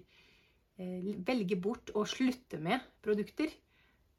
eh, 0.79 1.11
velge 1.27 1.59
bort 1.59 1.93
å 1.95 2.07
slutte 2.09 2.59
med 2.63 2.83
produkter. 3.05 3.53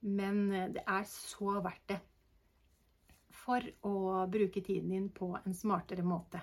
Men 0.01 0.51
eh, 0.51 0.70
det 0.75 0.84
er 0.88 1.05
så 1.10 1.60
verdt 1.62 1.93
det 1.93 2.00
for 3.41 3.65
å 3.88 4.25
bruke 4.29 4.62
tiden 4.62 4.91
din 4.93 5.08
på 5.13 5.31
en 5.39 5.55
smartere 5.58 6.05
måte. 6.05 6.41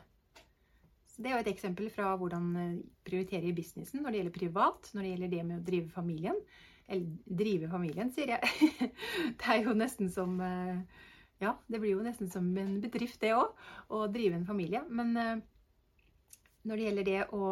Så 1.09 1.23
det 1.23 1.31
er 1.31 1.37
jo 1.37 1.43
et 1.45 1.53
eksempel 1.53 1.91
fra 1.95 2.15
hvordan 2.19 2.49
eh, 2.59 2.79
prioritere 3.07 3.51
i 3.51 3.55
businessen 3.57 4.03
når 4.03 4.15
det 4.15 4.23
gjelder 4.23 4.39
privat, 4.39 4.91
når 4.95 5.05
det 5.05 5.13
gjelder 5.13 5.33
det 5.35 5.45
med 5.51 5.59
å 5.59 5.67
drive 5.67 5.93
familien. 5.95 6.41
Eller 6.89 7.37
drive 7.43 7.69
familien, 7.69 8.11
sier 8.15 8.33
jeg. 8.33 8.69
Det 9.39 9.49
er 9.53 9.67
jo 9.67 9.77
nesten 9.77 10.09
som 10.13 10.39
eh, 10.41 10.79
Ja, 11.43 11.53
det 11.71 11.79
blir 11.79 11.93
jo 11.93 12.03
nesten 12.03 12.31
som 12.33 12.49
en 12.59 12.79
bedrift, 12.83 13.21
det 13.23 13.35
òg, 13.37 13.53
å 13.95 14.07
drive 14.11 14.35
en 14.35 14.47
familie. 14.49 14.81
Men 14.89 15.13
når 16.67 16.73
det 16.73 16.87
gjelder 16.89 17.07
det 17.07 17.21
å, 17.31 17.51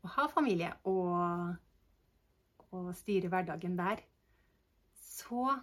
å 0.00 0.12
ha 0.14 0.24
familie 0.32 0.70
og, 0.88 1.58
og 2.72 2.88
styre 2.96 3.28
hverdagen 3.28 3.76
der, 3.76 4.00
så 5.18 5.56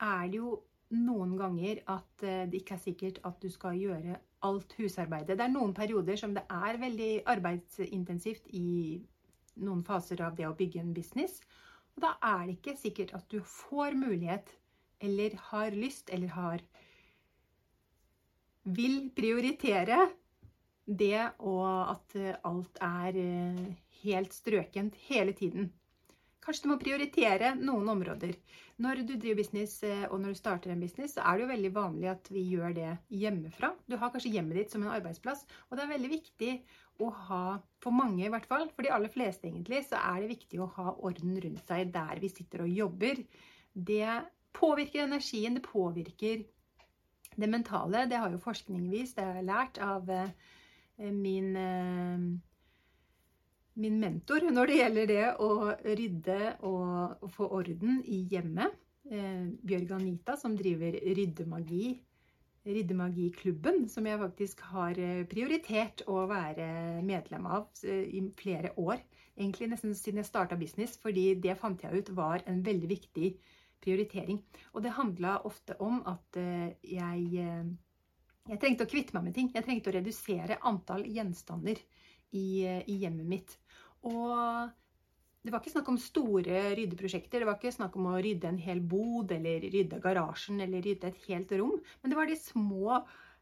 er 0.00 0.28
det 0.30 0.40
jo 0.40 0.56
noen 0.96 1.36
ganger 1.38 1.82
at 1.92 2.24
eh, 2.26 2.46
det 2.50 2.62
ikke 2.62 2.76
er 2.76 2.84
sikkert 2.84 3.20
at 3.28 3.38
du 3.42 3.48
skal 3.52 3.78
gjøre 3.78 4.18
alt 4.46 4.74
husarbeidet. 4.78 5.36
Det 5.38 5.44
er 5.44 5.52
noen 5.52 5.74
perioder 5.76 6.18
som 6.18 6.34
det 6.34 6.46
er 6.50 6.80
veldig 6.80 7.10
arbeidsintensivt 7.30 8.48
i 8.56 9.00
noen 9.60 9.84
faser 9.84 10.22
av 10.24 10.38
det 10.38 10.48
å 10.48 10.56
bygge 10.56 10.80
en 10.82 10.94
business. 10.96 11.40
Og 11.94 12.06
da 12.06 12.14
er 12.24 12.46
det 12.46 12.56
ikke 12.58 12.78
sikkert 12.80 13.14
at 13.18 13.26
du 13.30 13.40
får 13.44 13.98
mulighet, 13.98 14.48
eller 15.00 15.36
har 15.50 15.76
lyst, 15.76 16.10
eller 16.12 16.32
har 16.36 16.66
Vil 18.64 19.08
prioritere 19.16 20.10
det 20.84 21.30
og 21.38 21.64
at 21.94 22.16
alt 22.44 22.80
er 22.84 23.16
eh, 23.16 23.62
helt 24.02 24.34
strøkent 24.36 24.98
hele 25.08 25.32
tiden. 25.32 25.70
Kanskje 26.50 26.66
du 26.66 26.70
må 26.72 26.80
prioritere 26.82 27.52
noen 27.54 27.86
områder. 27.92 28.32
Når 28.82 29.04
du 29.06 29.12
driver 29.12 29.36
business 29.38 29.84
eh, 29.86 30.00
og 30.08 30.16
når 30.18 30.32
du 30.32 30.38
starter 30.40 30.72
en 30.72 30.80
business, 30.82 31.12
så 31.14 31.22
er 31.22 31.36
det 31.38 31.44
jo 31.44 31.50
veldig 31.52 31.70
vanlig 31.76 32.08
at 32.10 32.30
vi 32.34 32.42
gjør 32.50 32.74
det 32.74 32.88
hjemmefra. 33.20 33.70
Du 33.86 33.94
har 34.00 34.10
kanskje 34.10 34.32
hjemmet 34.34 34.58
ditt 34.58 34.74
som 34.74 34.82
en 34.82 34.90
arbeidsplass, 34.90 35.44
og 35.68 35.78
det 35.78 35.84
er 35.84 35.92
veldig 35.92 36.10
viktig 36.10 36.50
å 37.06 37.12
ha, 37.28 37.44
for 37.78 37.94
mange 37.94 38.24
i 38.24 38.32
hvert 38.34 38.50
fall, 38.50 38.66
for 38.74 38.82
de 38.82 38.90
aller 38.96 39.14
fleste 39.14 39.46
egentlig, 39.46 39.84
så 39.86 40.02
er 40.02 40.24
det 40.24 40.32
viktig 40.32 40.58
å 40.58 40.66
ha 40.74 40.96
orden 40.96 41.38
rundt 41.44 41.70
seg 41.70 41.94
der 41.94 42.18
vi 42.24 42.32
sitter 42.34 42.66
og 42.66 42.74
jobber. 42.80 43.22
Det 43.70 44.18
påvirker 44.58 45.06
energien, 45.06 45.54
det 45.54 45.68
påvirker 45.70 46.42
det 47.38 47.52
mentale. 47.54 48.08
Det 48.10 48.18
har 48.18 48.34
jo 48.34 48.42
forskning 48.42 48.90
vist, 48.90 49.22
det 49.22 49.28
har 49.28 49.38
jeg 49.38 49.50
lært 49.52 49.78
av 49.86 50.10
eh, 50.10 50.34
min 51.14 51.54
eh, 51.54 52.30
min 53.80 53.98
mentor 54.00 54.44
når 54.52 54.70
det 54.70 54.78
gjelder 54.78 55.10
det 55.10 55.26
å 55.40 55.50
rydde 55.98 56.38
og, 56.68 57.26
få 57.34 57.48
orden 57.60 58.00
i 58.04 58.22
hjemmet. 58.30 58.76
Eh, 59.10 59.46
Bjørg 59.66 59.94
Anita, 59.96 60.36
som 60.38 60.54
driver 60.58 60.94
Ryddemagi, 61.16 61.94
Ryddemagiklubben, 62.68 63.86
som 63.88 64.06
jeg 64.06 64.20
faktisk 64.20 64.60
har 64.70 64.98
eh, 65.00 65.22
prioritert 65.30 66.04
å 66.10 66.26
være 66.30 67.00
medlem 67.06 67.48
av 67.48 67.70
eh, 67.82 68.04
i 68.18 68.22
flere 68.38 68.74
år. 68.78 69.00
Egentlig 69.40 69.70
nesten 69.72 69.96
siden 69.96 70.20
jeg 70.20 70.28
starta 70.28 70.58
business, 70.60 70.98
fordi 71.00 71.32
det 71.40 71.56
fant 71.58 71.80
jeg 71.82 72.02
ut 72.02 72.12
var 72.14 72.44
en 72.50 72.60
veldig 72.66 72.90
viktig 72.90 73.32
prioritering. 73.80 74.42
Og 74.74 74.84
det 74.84 74.92
handla 74.98 75.38
ofte 75.48 75.78
om 75.80 76.02
at 76.06 76.36
jeg 76.36 77.46
Jeg 78.50 78.58
trengte 78.58 78.84
å 78.84 78.90
kvitte 78.90 79.14
meg 79.14 79.24
med 79.28 79.34
ting. 79.36 79.48
Jeg 79.54 79.64
trengte 79.64 79.92
å 79.92 79.94
redusere 79.94 80.56
antall 80.66 81.04
gjenstander 81.06 81.78
i, 82.34 82.66
i 82.66 82.94
hjemmet 82.98 83.28
mitt. 83.28 83.56
Og 84.08 84.70
det 85.40 85.52
var 85.52 85.62
ikke 85.62 85.72
snakk 85.72 85.88
om 85.92 85.98
store 86.00 86.62
ryddeprosjekter. 86.76 87.40
Det 87.40 87.48
var 87.48 87.56
ikke 87.58 87.72
snakk 87.72 87.96
om 87.96 88.10
å 88.10 88.18
rydde 88.20 88.50
en 88.50 88.60
hel 88.60 88.82
bod 88.84 89.32
eller 89.32 89.64
rydde 89.72 90.00
garasjen 90.04 90.60
eller 90.60 90.84
rydde 90.84 91.08
et 91.08 91.26
helt 91.28 91.52
rom. 91.60 91.78
Men 92.00 92.12
det 92.12 92.18
var 92.18 92.28
de 92.28 92.36
små 92.40 93.00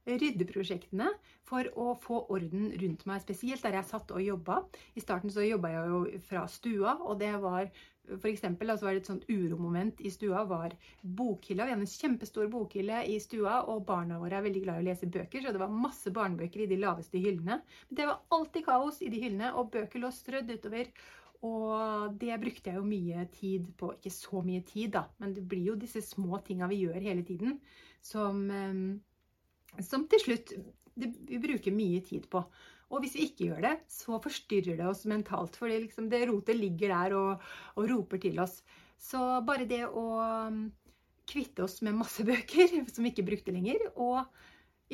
ryddeprosjektene 0.09 1.11
for 1.49 1.69
å 1.77 1.93
få 2.01 2.23
orden 2.33 2.71
rundt 2.81 3.05
meg, 3.09 3.23
spesielt 3.25 3.65
der 3.67 3.77
jeg 3.81 3.89
satt 3.91 4.13
og 4.15 4.25
jobba. 4.25 4.63
I 4.97 5.05
starten 5.05 5.33
så 5.33 5.45
jobba 5.45 5.73
jeg 5.75 5.91
jo 5.93 6.23
fra 6.31 6.47
stua, 6.49 6.95
og 7.05 7.19
det 7.21 7.35
var 7.43 7.69
for 8.17 8.29
eksempel, 8.31 8.71
altså 8.73 8.89
var 8.89 8.97
det 8.97 9.03
et 9.03 9.11
sånt 9.11 9.29
uromoment 9.29 10.01
i 10.01 10.13
stua 10.13 10.45
var 10.49 10.75
bokhylla. 11.03 11.67
Vi 11.67 11.75
hadde 11.75 11.87
en 11.87 11.93
kjempestor 11.93 12.49
bokhylle 12.53 13.03
i 13.11 13.19
stua, 13.23 13.61
og 13.71 13.85
barna 13.89 14.21
våre 14.23 14.39
er 14.39 14.47
veldig 14.49 14.65
glad 14.65 14.81
i 14.81 14.85
å 14.85 14.89
lese 14.89 15.11
bøker, 15.19 15.45
så 15.45 15.55
det 15.55 15.63
var 15.63 15.75
masse 15.87 16.13
barnebøker 16.15 16.65
i 16.65 16.71
de 16.71 16.81
laveste 16.81 17.21
hyllene. 17.23 17.61
Men 17.89 18.01
det 18.01 18.09
var 18.11 18.23
alltid 18.35 18.67
kaos 18.67 19.03
i 19.05 19.13
de 19.13 19.23
hyllene, 19.23 19.53
og 19.55 19.73
bøker 19.75 20.03
lå 20.03 20.13
strødd 20.15 20.55
utover. 20.57 20.93
Og 21.49 22.17
det 22.19 22.35
brukte 22.43 22.73
jeg 22.73 22.81
jo 22.81 22.87
mye 22.87 23.29
tid 23.31 23.69
på. 23.79 23.93
Ikke 23.95 24.11
så 24.11 24.41
mye 24.43 24.65
tid, 24.67 24.97
da, 24.97 25.05
men 25.23 25.37
det 25.37 25.45
blir 25.47 25.73
jo 25.73 25.77
disse 25.79 26.03
små 26.03 26.41
tinga 26.47 26.67
vi 26.71 26.81
gjør 26.83 26.99
hele 27.05 27.23
tiden, 27.27 27.61
som 28.03 28.49
ehm, 28.51 28.89
som 29.85 30.07
til 30.11 30.23
slutt 30.23 30.55
vi 30.99 31.39
bruker 31.39 31.75
mye 31.75 32.01
tid 32.07 32.27
på. 32.31 32.43
Og 32.89 33.03
hvis 33.05 33.17
vi 33.19 33.29
ikke 33.29 33.51
gjør 33.51 33.65
det, 33.67 33.75
så 33.93 34.19
forstyrrer 34.25 34.79
det 34.81 34.89
oss 34.89 35.05
mentalt. 35.11 35.57
For 35.61 35.71
liksom, 35.71 36.09
det 36.13 36.25
rotet 36.31 36.57
ligger 36.57 36.95
der 36.95 37.17
og, 37.19 37.49
og, 37.77 37.89
roper 37.91 38.21
til 38.23 38.41
oss. 38.41 38.63
Så 38.99 39.21
bare 39.47 39.69
det 39.69 39.85
å 39.87 40.07
um, 40.49 40.63
kvitte 41.29 41.67
oss 41.67 41.83
med 41.85 41.99
masse 41.99 42.25
bøker 42.29 42.81
som 42.89 43.05
vi 43.05 43.13
ikke 43.13 43.29
brukte 43.29 43.55
lenger, 43.55 43.91
og 43.97 44.25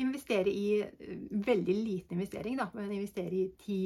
investere 0.01 0.51
i 0.51 0.81
eh, 0.83 1.19
veldig 1.45 1.75
liten 1.75 2.17
investering, 2.17 2.57
da, 2.59 2.67
men 2.75 2.91
investere 2.91 3.37
i 3.37 3.45
ti 3.59 3.77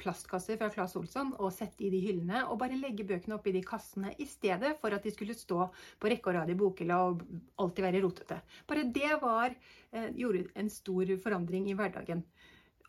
plastkasser 0.00 0.58
fra 0.60 0.68
Claes 0.72 0.96
Olsson 1.00 1.32
og 1.38 1.52
sette 1.56 1.86
i 1.86 1.92
de 1.92 2.02
hyllene, 2.04 2.42
og 2.50 2.58
bare 2.60 2.78
legge 2.78 3.06
bøkene 3.08 3.38
oppi 3.38 3.54
de 3.54 3.64
kassene 3.64 4.12
i 4.20 4.28
stedet 4.28 4.74
for 4.82 4.94
at 4.94 5.04
de 5.04 5.12
skulle 5.14 5.36
stå 5.36 5.68
på 6.00 6.10
rekke 6.12 6.30
og 6.30 6.38
rad 6.38 6.52
i 6.52 6.58
bokhylla 6.60 7.00
og 7.06 7.24
alltid 7.64 7.86
være 7.86 8.02
rotete. 8.04 8.40
Bare 8.68 8.84
det 8.92 9.12
var, 9.22 9.56
eh, 9.92 10.10
gjorde 10.20 10.50
en 10.60 10.68
stor 10.72 11.16
forandring 11.24 11.70
i 11.70 11.78
hverdagen. 11.78 12.24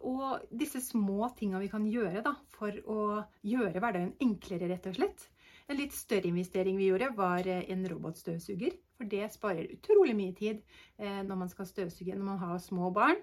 Og 0.04 0.44
disse 0.52 0.82
små 0.84 1.30
tinga 1.38 1.62
vi 1.62 1.70
kan 1.72 1.86
gjøre 1.88 2.24
da, 2.26 2.36
for 2.58 2.76
å 2.92 3.00
gjøre 3.48 3.80
hverdagen 3.80 4.16
enklere, 4.24 4.70
rett 4.72 4.90
og 4.92 4.98
slett. 4.98 5.30
En 5.66 5.80
litt 5.80 5.96
større 5.98 6.30
investering 6.30 6.78
vi 6.78 6.92
gjorde, 6.92 7.08
var 7.18 7.48
eh, 7.50 7.64
en 7.74 7.86
robotstøvsuger. 7.90 8.76
For 8.96 9.10
det 9.12 9.26
sparer 9.34 9.72
utrolig 9.74 10.14
mye 10.16 10.34
tid 10.38 10.60
eh, 11.02 11.24
når 11.26 11.40
man 11.40 11.50
skal 11.52 11.68
støvsuge 11.68 12.14
når 12.16 12.28
man 12.28 12.38
har 12.40 12.60
små 12.64 12.92
barn. 12.96 13.18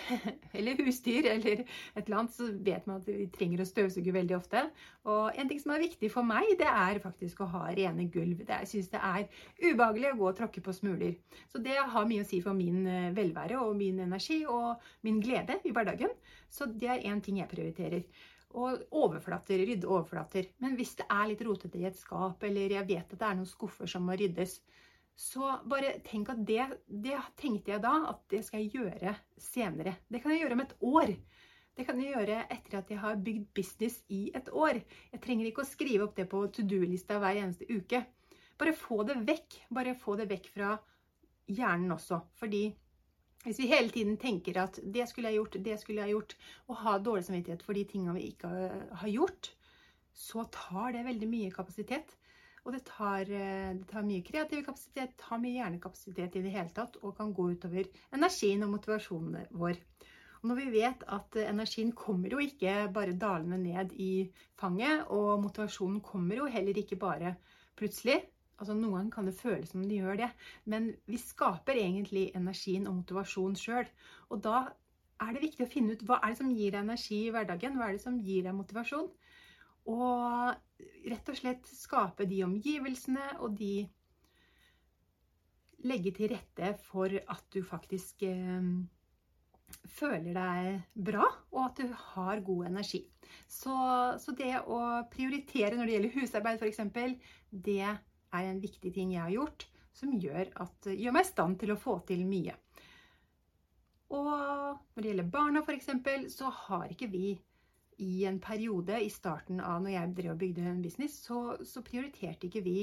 eller 0.56 0.80
husdyr, 0.80 1.28
eller 1.34 1.60
et 1.62 2.00
eller 2.00 2.16
annet. 2.22 2.34
Så 2.34 2.48
vet 2.64 2.88
man 2.88 3.02
at 3.02 3.10
vi 3.10 3.28
trenger 3.34 3.62
å 3.62 3.68
støvsuge 3.68 4.14
veldig 4.16 4.38
ofte. 4.38 4.64
Og 5.04 5.36
en 5.36 5.52
ting 5.52 5.60
som 5.62 5.74
er 5.76 5.84
viktig 5.84 6.10
for 6.14 6.26
meg, 6.26 6.54
det 6.58 6.70
er 6.70 7.02
faktisk 7.04 7.44
å 7.44 7.50
ha 7.52 7.66
rene 7.76 8.08
gulv. 8.14 8.40
Jeg 8.48 8.72
syns 8.72 8.90
det 8.94 9.04
er 9.12 9.28
ubehagelig 9.60 10.14
å 10.14 10.18
gå 10.22 10.28
og 10.32 10.40
tråkke 10.40 10.64
på 10.64 10.74
smuler. 10.74 11.14
Så 11.52 11.60
det 11.62 11.76
har 11.76 12.08
mye 12.08 12.24
å 12.24 12.30
si 12.32 12.40
for 12.40 12.56
min 12.56 12.86
eh, 12.88 13.12
velvære 13.14 13.60
og 13.62 13.76
min 13.78 14.00
energi 14.08 14.42
og 14.48 14.80
min 15.04 15.20
glede 15.22 15.60
i 15.68 15.76
hverdagen. 15.76 16.16
Så 16.48 16.72
det 16.72 16.88
er 16.88 17.06
én 17.12 17.20
ting 17.20 17.38
jeg 17.44 17.52
prioriterer. 17.52 18.08
Og 18.52 18.82
overflater, 18.92 19.62
rydde 19.64 19.88
overflater. 19.88 20.50
Men 20.60 20.76
hvis 20.76 20.96
det 20.98 21.06
er 21.08 21.28
litt 21.30 21.42
rotete 21.46 21.80
i 21.80 21.86
et 21.88 21.96
skap, 21.96 22.42
eller 22.44 22.76
jeg 22.76 22.88
vet 22.88 23.14
at 23.14 23.18
det 23.18 23.28
er 23.28 23.38
noen 23.38 23.48
skuffer 23.48 23.88
som 23.88 24.04
må 24.04 24.16
ryddes, 24.18 24.58
så 25.16 25.58
bare 25.68 25.98
tenk 26.06 26.32
at 26.32 26.40
det, 26.48 26.66
det 26.86 27.18
tenkte 27.40 27.74
jeg 27.74 27.82
da 27.84 27.94
at 28.10 28.22
det 28.32 28.42
skal 28.46 28.62
jeg 28.62 28.80
gjøre 28.80 29.14
senere. 29.40 29.96
Det 30.08 30.22
kan 30.22 30.32
jeg 30.32 30.44
gjøre 30.44 30.56
om 30.56 30.64
et 30.64 30.76
år. 30.88 31.14
Det 31.72 31.86
kan 31.88 32.00
jeg 32.00 32.12
gjøre 32.12 32.38
etter 32.52 32.78
at 32.80 32.90
jeg 32.92 33.00
har 33.00 33.20
bygd 33.24 33.48
business 33.56 34.00
i 34.12 34.26
et 34.36 34.48
år. 34.52 34.82
Jeg 35.12 35.22
trenger 35.24 35.48
ikke 35.48 35.64
å 35.64 35.68
skrive 35.68 36.06
opp 36.06 36.16
det 36.16 36.28
på 36.28 36.42
to 36.52 36.64
do-lista 36.68 37.20
hver 37.20 37.40
eneste 37.40 37.68
uke. 37.70 38.02
Bare 38.60 38.74
få 38.76 39.02
det 39.08 39.16
vekk. 39.24 39.60
Bare 39.72 39.96
få 39.98 40.16
det 40.20 40.28
vekk 40.32 40.50
fra 40.52 40.74
hjernen 41.48 41.94
også. 41.96 42.20
Fordi 42.40 42.66
hvis 43.42 43.58
vi 43.58 43.70
hele 43.70 43.90
tiden 43.90 44.16
tenker 44.22 44.60
at 44.62 44.78
det 44.94 45.08
skulle 45.10 45.32
jeg 45.32 45.40
gjort, 45.40 45.58
det 45.64 45.78
skulle 45.80 46.04
jeg 46.04 46.14
gjort, 46.14 46.36
og 46.68 46.80
har 46.84 47.02
dårlig 47.02 47.26
samvittighet 47.26 47.62
for 47.66 47.78
de 47.78 47.84
tingene 47.90 48.14
vi 48.18 48.28
ikke 48.30 48.50
har 49.02 49.10
gjort, 49.10 49.52
så 50.14 50.44
tar 50.52 50.92
det 50.94 51.06
veldig 51.06 51.28
mye 51.30 51.54
kapasitet. 51.54 52.16
Og 52.62 52.76
det 52.76 52.84
tar, 52.86 53.26
eh, 53.26 53.72
det 53.74 53.88
tar, 53.90 54.04
mye 54.06 54.22
kreativ 54.22 54.62
kapasitet, 54.62 55.16
tar 55.18 55.40
mye 55.42 55.56
hjernekapasitet 55.56 56.36
i 56.38 56.42
det 56.44 56.52
hele 56.54 56.70
tatt, 56.76 56.98
og 57.02 57.16
kan 57.16 57.32
gå 57.34 57.48
utover 57.56 57.88
energien 58.14 58.62
og 58.62 58.76
motivasjonen 58.76 59.48
vår. 59.50 59.80
Og 60.42 60.50
når 60.50 60.58
vi 60.60 60.68
vet 60.74 61.02
at 61.16 61.38
energien 61.42 61.90
kommer 61.94 62.30
jo 62.30 62.38
ikke 62.42 62.86
bare 62.94 63.18
dalende 63.18 63.58
ned 63.58 63.92
i 63.98 64.28
fanget, 64.58 65.08
og 65.10 65.42
motivasjonen 65.42 66.00
kommer 66.06 66.42
jo 66.42 66.46
heller 66.50 66.78
ikke 66.78 66.98
bare 67.02 67.34
plutselig. 67.78 68.20
Altså 68.60 68.76
Noen 68.76 68.94
ganger 68.94 69.14
kan 69.14 69.28
det 69.28 69.38
føles 69.38 69.72
som 69.72 69.82
de 69.86 69.98
gjør 69.98 70.20
det, 70.20 70.28
men 70.70 70.92
vi 71.10 71.18
skaper 71.20 71.78
egentlig 71.80 72.28
energien 72.38 72.86
og 72.90 73.00
motivasjon 73.00 73.56
sjøl. 73.58 73.88
Og 74.30 74.42
da 74.44 74.66
er 75.22 75.32
det 75.34 75.44
viktig 75.46 75.66
å 75.66 75.70
finne 75.70 75.96
ut 75.96 76.04
hva 76.06 76.20
er 76.20 76.34
det 76.34 76.40
som 76.42 76.52
gir 76.52 76.74
deg 76.74 76.84
energi 76.84 77.24
i 77.26 77.32
hverdagen, 77.34 77.78
hva 77.78 77.88
er 77.88 77.96
det 77.96 78.04
som 78.04 78.20
gir 78.22 78.46
deg 78.46 78.56
motivasjon. 78.58 79.10
Og 79.92 81.10
rett 81.10 81.32
og 81.32 81.38
slett 81.38 81.66
skape 81.74 82.28
de 82.30 82.44
omgivelsene 82.46 83.34
og 83.40 83.58
de 83.58 83.74
Legge 85.82 86.12
til 86.14 86.30
rette 86.30 86.68
for 86.86 87.10
at 87.10 87.40
du 87.50 87.58
faktisk 87.66 88.20
eh, 88.22 88.66
føler 89.96 90.36
deg 90.36 91.00
bra, 91.08 91.24
og 91.50 91.64
at 91.64 91.80
du 91.80 91.96
har 92.12 92.42
god 92.46 92.68
energi. 92.68 93.00
Så, 93.50 93.74
så 94.22 94.34
det 94.38 94.52
å 94.62 94.78
prioritere 95.10 95.74
når 95.74 95.88
det 95.88 95.96
gjelder 95.96 96.14
husarbeid 96.20 96.62
f.eks., 96.62 97.34
det 97.50 97.96
er 98.32 98.48
en 98.48 98.62
viktig 98.62 98.92
ting 98.94 99.14
jeg 99.14 99.22
har 99.22 99.34
gjort, 99.34 99.68
som 99.92 100.12
gjør, 100.16 100.50
at, 100.64 100.88
gjør 100.88 101.14
meg 101.14 101.26
i 101.26 101.30
stand 101.30 101.58
til 101.60 101.74
å 101.74 101.80
få 101.80 101.98
til 102.08 102.24
mye. 102.28 102.56
Og 104.12 104.28
når 104.28 105.00
det 105.00 105.10
gjelder 105.10 105.32
barna 105.32 105.62
f.eks., 105.64 105.90
så 106.34 106.50
har 106.66 106.90
ikke 106.92 107.08
vi 107.12 107.36
i 108.02 108.24
en 108.28 108.40
periode 108.42 108.98
i 109.04 109.10
starten 109.12 109.60
av 109.62 109.82
når 109.82 109.94
jeg 109.94 110.14
drev 110.18 110.34
og 110.34 110.40
bygde 110.40 110.66
en 110.68 110.82
business, 110.84 111.20
så, 111.26 111.56
så 111.64 111.84
prioriterte 111.86 112.48
ikke 112.48 112.64
vi 112.64 112.76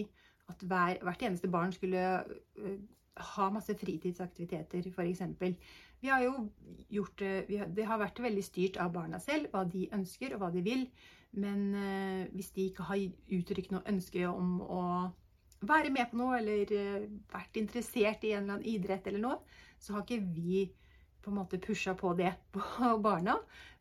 at 0.50 0.64
hver, 0.66 1.02
hvert 1.06 1.26
eneste 1.28 1.52
barn 1.52 1.74
skulle 1.76 2.06
uh, 2.24 2.76
ha 3.36 3.50
masse 3.54 3.76
fritidsaktiviteter, 3.78 4.90
f.eks. 4.90 5.24
Vi 6.00 6.10
har 6.10 6.24
jo 6.24 6.48
gjort 6.90 7.22
uh, 7.26 7.66
Det 7.76 7.86
har 7.86 8.02
vært 8.02 8.22
veldig 8.24 8.46
styrt 8.46 8.80
av 8.82 8.94
barna 8.96 9.20
selv, 9.22 9.52
hva 9.54 9.66
de 9.70 9.90
ønsker 9.94 10.34
og 10.34 10.44
hva 10.44 10.52
de 10.56 10.64
vil. 10.66 10.88
Men 11.38 11.66
uh, 11.76 12.24
hvis 12.34 12.54
de 12.56 12.70
ikke 12.70 12.88
har 12.90 13.04
uttrykt 13.38 13.76
noe 13.76 13.86
ønske 13.92 14.24
om 14.30 14.62
å 14.66 14.84
være 15.62 15.92
med 15.92 16.12
på 16.12 16.20
noe, 16.20 16.38
eller 16.40 17.08
vært 17.32 17.58
interessert 17.60 18.24
i 18.24 18.34
en 18.34 18.44
eller 18.44 18.60
annen 18.60 18.70
idrett 18.70 19.08
eller 19.08 19.24
noe, 19.24 19.40
så 19.80 19.96
har 19.96 20.06
ikke 20.06 20.24
vi 20.36 20.68
på 21.24 21.32
en 21.32 21.40
måte 21.42 21.60
pusha 21.62 21.96
på 22.00 22.14
det 22.20 22.32
på 22.56 22.94
barna. 23.04 23.40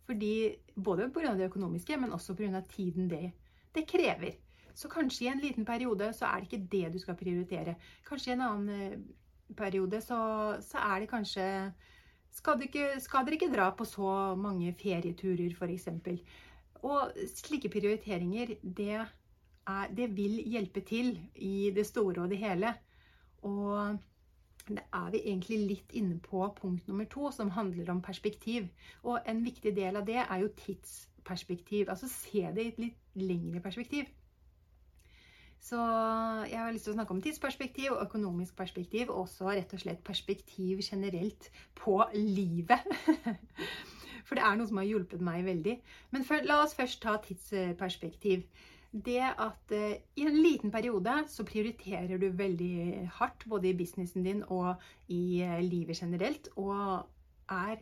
Fordi, 0.09 0.57
både 0.75 1.11
pga. 1.13 1.35
det 1.37 1.51
økonomiske, 1.51 1.97
men 2.01 2.13
også 2.17 2.35
pga. 2.35 2.63
tiden 2.69 3.09
det, 3.09 3.33
det 3.75 3.87
krever. 3.87 4.39
Så 4.75 4.89
kanskje 4.89 5.27
i 5.27 5.29
en 5.29 5.41
liten 5.43 5.67
periode 5.67 6.13
så 6.15 6.27
er 6.27 6.41
det 6.41 6.49
ikke 6.49 6.69
det 6.73 6.93
du 6.95 6.99
skal 7.03 7.17
prioritere. 7.19 7.75
Kanskje 8.07 8.31
i 8.31 8.35
en 8.37 8.45
annen 8.47 8.69
eh, 8.71 8.99
periode 9.59 10.01
så, 10.01 10.19
så 10.63 10.79
er 10.79 11.01
det 11.01 11.11
kanskje 11.11 11.47
skal, 12.31 12.63
ikke, 12.63 13.01
skal, 13.03 13.27
dere 13.27 13.39
ikke 13.39 13.53
dra 13.53 13.71
på 13.75 13.87
så 13.89 14.37
mange 14.39 14.73
ferieturer, 14.79 15.55
f.eks.? 15.57 15.89
Og 16.87 17.17
slike 17.35 17.71
prioriteringer, 17.73 18.55
det, 18.63 19.01
er, 19.69 19.89
det 19.95 20.11
vil 20.17 20.39
hjelpe 20.49 20.81
til 20.87 21.15
i 21.35 21.71
det 21.75 21.87
store 21.87 22.25
og 22.25 22.31
det 22.33 22.39
hele. 22.41 22.75
Og 23.47 23.99
det 24.69 24.85
er 24.93 25.11
vi 25.15 25.23
egentlig 25.25 25.59
litt 25.65 25.97
inne 25.97 26.19
på 26.21 26.43
punkt 26.61 26.89
nummer 26.89 27.09
to, 27.09 27.31
som 27.33 27.51
handler 27.51 27.91
om 27.93 28.03
perspektiv. 28.03 28.69
Og 29.03 29.21
en 29.27 29.45
viktig 29.45 29.75
del 29.77 29.97
av 29.97 30.07
det 30.09 30.21
er 30.25 30.39
jo 30.43 30.53
tidsperspektiv. 30.65 31.89
Altså 31.89 32.09
se 32.13 32.45
det 32.55 32.65
i 32.65 32.73
et 32.73 32.81
litt 32.87 33.21
lengre 33.29 33.61
perspektiv. 33.65 34.09
Så 35.61 35.79
jeg 36.49 36.59
har 36.61 36.73
lyst 36.73 36.87
til 36.87 36.95
å 36.95 36.99
snakke 36.99 37.15
om 37.17 37.23
tidsperspektiv 37.23 37.93
og 37.93 38.03
økonomisk 38.05 38.57
perspektiv, 38.57 39.11
og 39.11 39.25
også 39.25 39.51
rett 39.51 39.73
og 39.75 39.83
slett 39.83 40.05
perspektiv 40.07 40.83
generelt 40.85 41.51
på 41.75 41.99
livet. 42.15 42.87
For 44.29 44.37
det 44.37 44.45
er 44.45 44.59
noe 44.59 44.69
som 44.69 44.79
har 44.79 44.87
hjulpet 44.87 45.25
meg 45.25 45.45
veldig. 45.47 45.79
Men 46.13 46.25
for, 46.29 46.45
la 46.45 46.61
oss 46.61 46.75
først 46.77 47.01
ta 47.01 47.15
tidsperspektiv 47.25 48.45
det 48.93 49.21
at 49.21 49.75
uh, 49.75 49.99
i 50.17 50.25
en 50.25 50.39
liten 50.43 50.73
periode 50.73 51.13
så 51.29 51.45
prioriterer 51.45 52.19
du 52.19 52.31
veldig 52.33 53.09
hardt, 53.19 53.45
både 53.49 53.69
i 53.69 53.77
businessen 53.77 54.25
din 54.25 54.43
og 54.49 54.75
i 55.09 55.43
uh, 55.45 55.59
livet 55.61 56.01
generelt. 56.01 56.49
Og 56.57 57.05
er, 57.53 57.77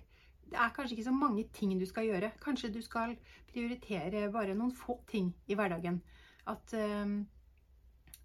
det 0.51 0.59
er 0.59 0.75
kanskje 0.75 0.97
ikke 0.97 1.09
så 1.11 1.15
mange 1.15 1.47
ting 1.55 1.77
du 1.81 1.87
skal 1.87 2.11
gjøre. 2.11 2.33
Kanskje 2.43 2.75
du 2.75 2.83
skal 2.83 3.17
prioritere 3.53 4.29
bare 4.35 4.55
noen 4.59 4.75
få 4.75 5.01
ting 5.11 5.33
i 5.47 5.55
hverdagen. 5.55 6.03
At, 6.47 6.75
uh, 6.75 7.25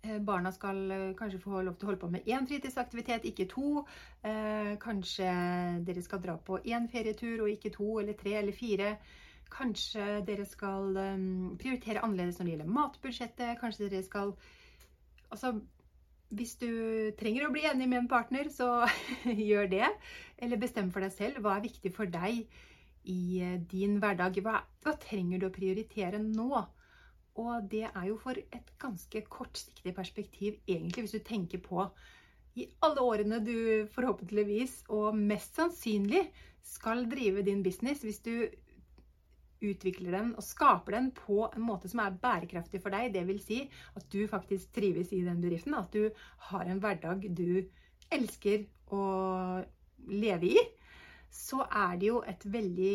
Eh, 0.03 0.17
barna 0.19 0.49
skal 0.51 0.91
eh, 0.91 1.09
kanskje 1.17 1.39
få 1.43 1.59
lov 1.61 1.75
til 1.77 1.85
å 1.85 1.91
holde 1.91 2.01
på 2.01 2.07
med 2.09 2.29
én 2.29 2.47
fritidsaktivitet, 2.49 3.25
ikke 3.29 3.45
to. 3.51 3.83
Eh, 4.25 4.73
kanskje 4.81 5.29
dere 5.85 6.01
skal 6.01 6.23
dra 6.23 6.37
på 6.41 6.57
én 6.65 6.87
ferietur 6.89 7.43
og 7.43 7.51
ikke 7.51 7.73
to 7.75 7.99
eller 8.01 8.17
tre 8.17 8.39
eller 8.39 8.57
fire. 8.57 8.95
Kanskje 9.51 10.21
dere 10.27 10.45
skal 10.47 10.95
prioritere 11.59 12.03
annerledes 12.05 12.39
når 12.39 12.47
det 12.47 12.55
gjelder 12.55 12.73
matbudsjettet. 12.79 13.59
Kanskje 13.61 13.89
dere 13.89 14.07
skal 14.07 14.35
Altså, 15.31 15.53
hvis 16.35 16.57
du 16.59 16.67
trenger 17.19 17.45
å 17.47 17.53
bli 17.53 17.63
enig 17.69 17.85
med 17.87 18.01
en 18.01 18.09
partner, 18.11 18.49
så 18.51 18.83
gjør 19.51 19.69
det. 19.71 19.87
Eller 20.39 20.59
bestem 20.59 20.91
for 20.91 21.03
deg 21.03 21.13
selv 21.15 21.39
hva 21.43 21.55
er 21.55 21.65
viktig 21.67 21.91
for 21.95 22.11
deg 22.11 22.43
i 23.11 23.21
din 23.71 23.97
hverdag. 24.03 24.41
Hva, 24.43 24.61
hva 24.83 24.95
trenger 24.99 25.39
du 25.39 25.47
å 25.47 25.55
prioritere 25.55 26.19
nå? 26.23 26.63
Og 27.39 27.69
det 27.71 27.85
er 27.87 28.07
jo 28.09 28.17
for 28.19 28.35
et 28.35 28.73
ganske 28.79 29.23
kortsiktig 29.31 29.93
perspektiv, 29.95 30.59
egentlig, 30.67 31.05
hvis 31.05 31.15
du 31.15 31.23
tenker 31.23 31.63
på 31.63 31.87
i 32.59 32.65
alle 32.83 33.03
årene 33.07 33.39
du 33.39 33.87
forhåpentligvis 33.93 34.81
og 34.91 35.15
mest 35.15 35.55
sannsynlig 35.55 36.25
skal 36.67 37.05
drive 37.09 37.45
din 37.47 37.63
business, 37.63 38.03
hvis 38.03 38.19
du 38.25 38.33
utvikler 39.61 40.17
den 40.17 40.33
og 40.35 40.45
skaper 40.45 40.97
den 40.97 41.11
på 41.15 41.45
en 41.47 41.63
måte 41.65 41.89
som 41.91 42.01
er 42.03 42.17
bærekraftig 42.21 42.81
for 42.83 42.93
deg, 42.93 43.13
dvs. 43.13 43.45
Si 43.45 43.61
at 43.97 44.07
du 44.13 44.25
faktisk 44.31 44.73
trives 44.75 45.13
i 45.13 45.21
den 45.25 45.41
bedriften, 45.43 45.77
at 45.77 45.93
du 45.93 46.09
har 46.49 46.67
en 46.67 46.81
hverdag 46.81 47.27
du 47.37 47.61
elsker 48.11 48.65
å 48.91 49.05
leve 50.11 50.53
i, 50.55 50.67
så 51.31 51.63
er 51.65 51.97
det 51.99 52.09
jo 52.09 52.21
et 52.27 52.45
veldig 52.45 52.93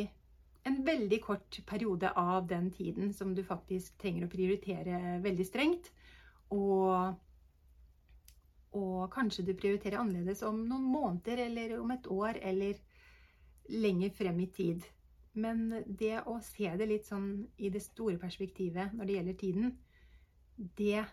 en 0.66 0.80
veldig 0.82 1.20
kort 1.22 1.60
periode 1.66 2.10
av 2.18 2.48
den 2.50 2.72
tiden 2.74 3.12
som 3.14 3.34
du 3.34 3.44
faktisk 3.46 3.94
trenger 4.02 4.26
å 4.26 4.32
prioritere 4.32 5.20
veldig 5.22 5.46
strengt. 5.46 5.92
Og, 6.54 7.14
og 8.74 9.04
kanskje 9.14 9.46
du 9.46 9.52
prioriterer 9.54 10.00
annerledes 10.00 10.42
om 10.46 10.64
noen 10.66 10.88
måneder 10.90 11.44
eller 11.46 11.76
om 11.78 11.94
et 11.94 12.10
år 12.10 12.40
eller 12.50 12.82
lenger 13.70 14.10
frem 14.18 14.42
i 14.42 14.50
tid. 14.58 14.82
Men 15.36 15.68
det 15.86 16.22
å 16.24 16.38
se 16.44 16.70
det 16.80 16.88
litt 16.88 17.08
sånn 17.08 17.44
i 17.60 17.68
det 17.72 17.82
store 17.84 18.16
perspektivet 18.20 18.94
når 18.96 19.08
det 19.08 19.16
gjelder 19.18 19.38
tiden, 19.42 19.76
det 20.80 21.04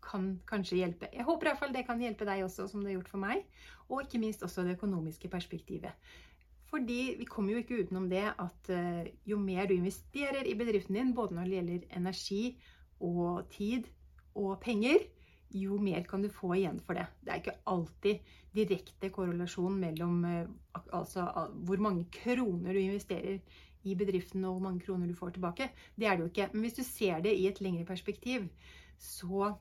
kan 0.00 0.32
kanskje 0.48 0.80
hjelpe. 0.80 1.10
Jeg 1.12 1.26
håper 1.28 1.46
i 1.46 1.50
hvert 1.50 1.60
fall 1.60 1.74
det 1.74 1.84
kan 1.88 2.00
hjelpe 2.00 2.24
deg 2.28 2.46
også, 2.46 2.66
som 2.70 2.80
det 2.80 2.92
har 2.92 2.98
gjort 2.98 3.12
for 3.12 3.22
meg. 3.22 3.44
Og 3.90 4.04
ikke 4.04 4.20
minst 4.22 4.42
også 4.46 4.64
det 4.64 4.78
økonomiske 4.78 5.28
perspektivet. 5.28 5.92
Fordi 6.70 7.16
vi 7.18 7.26
kommer 7.28 7.52
jo 7.52 7.60
ikke 7.60 7.82
utenom 7.82 8.06
det 8.10 8.24
at 8.30 8.70
eh, 8.72 9.10
jo 9.26 9.36
mer 9.42 9.66
du 9.66 9.74
investerer 9.74 10.46
i 10.46 10.54
bedriften 10.56 10.96
din, 10.96 11.14
både 11.14 11.36
når 11.36 11.48
det 11.48 11.56
gjelder 11.58 11.88
energi 11.98 12.44
og 13.00 13.48
tid 13.50 13.88
og 14.38 14.60
penger, 14.62 15.02
jo 15.50 15.78
mer 15.82 16.04
kan 16.08 16.22
du 16.22 16.28
få 16.32 16.54
igjen 16.56 16.78
for 16.84 16.98
det. 16.98 17.06
Det 17.24 17.32
er 17.32 17.42
ikke 17.42 17.58
alltid 17.72 18.36
direkte 18.54 19.10
korrelasjon 19.14 19.78
mellom 19.80 20.24
eh, 20.24 20.46
altså, 20.92 21.26
hvor 21.66 21.82
mange 21.82 22.06
kroner 22.12 22.74
du 22.74 22.80
investerer 22.80 23.40
i 23.82 23.96
bedriften 23.96 24.44
og 24.44 24.56
hvor 24.56 24.68
mange 24.68 24.84
kroner 24.84 25.08
du 25.08 25.16
får 25.16 25.34
tilbake. 25.36 25.70
Det 25.96 26.06
er 26.06 26.16
det 26.16 26.26
jo 26.26 26.30
ikke. 26.32 26.48
Men 26.52 26.66
hvis 26.66 26.78
du 26.78 26.84
ser 26.84 27.20
det 27.24 27.34
i 27.36 27.48
et 27.48 27.60
lengre 27.60 27.84
perspektiv, 27.88 28.48
så 28.98 29.54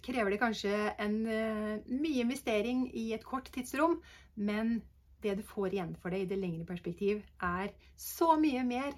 krever 0.00 0.32
det 0.32 0.40
kanskje 0.40 0.72
en 0.98 1.18
uh, 1.26 1.76
mye 1.92 2.24
investering 2.24 2.86
i 2.96 3.10
et 3.12 3.24
kort 3.24 3.50
tidsrom, 3.52 3.98
men 4.34 4.80
det 5.20 5.36
du 5.36 5.42
får 5.44 5.74
igjen 5.74 5.92
for 6.00 6.12
det 6.12 6.22
i 6.22 6.28
det 6.30 6.38
lengre 6.40 6.64
perspektiv, 6.64 7.20
er 7.44 7.74
så 8.00 8.32
mye 8.40 8.64
mer. 8.64 8.96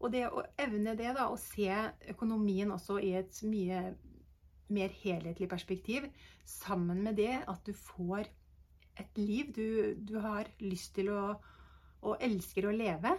Og 0.00 0.10
det 0.10 0.24
å 0.26 0.42
evne 0.58 0.96
det, 0.98 1.12
da, 1.14 1.28
å 1.30 1.38
se 1.38 1.70
økonomien 2.10 2.72
også 2.74 2.98
i 3.04 3.12
et 3.20 3.42
mye 3.46 3.92
mer 4.72 4.92
helhetlig 5.02 5.48
perspektiv, 5.50 6.06
sammen 6.44 7.02
med 7.04 7.18
det 7.20 7.32
at 7.48 7.66
du 7.66 7.72
får 7.76 8.28
et 9.00 9.18
liv 9.18 9.52
du, 9.56 9.94
du 9.96 10.18
har 10.20 10.48
lyst 10.60 10.94
til 10.98 11.12
å 11.14 11.22
og 12.06 12.22
elsker 12.24 12.64
å 12.64 12.74
leve, 12.74 13.12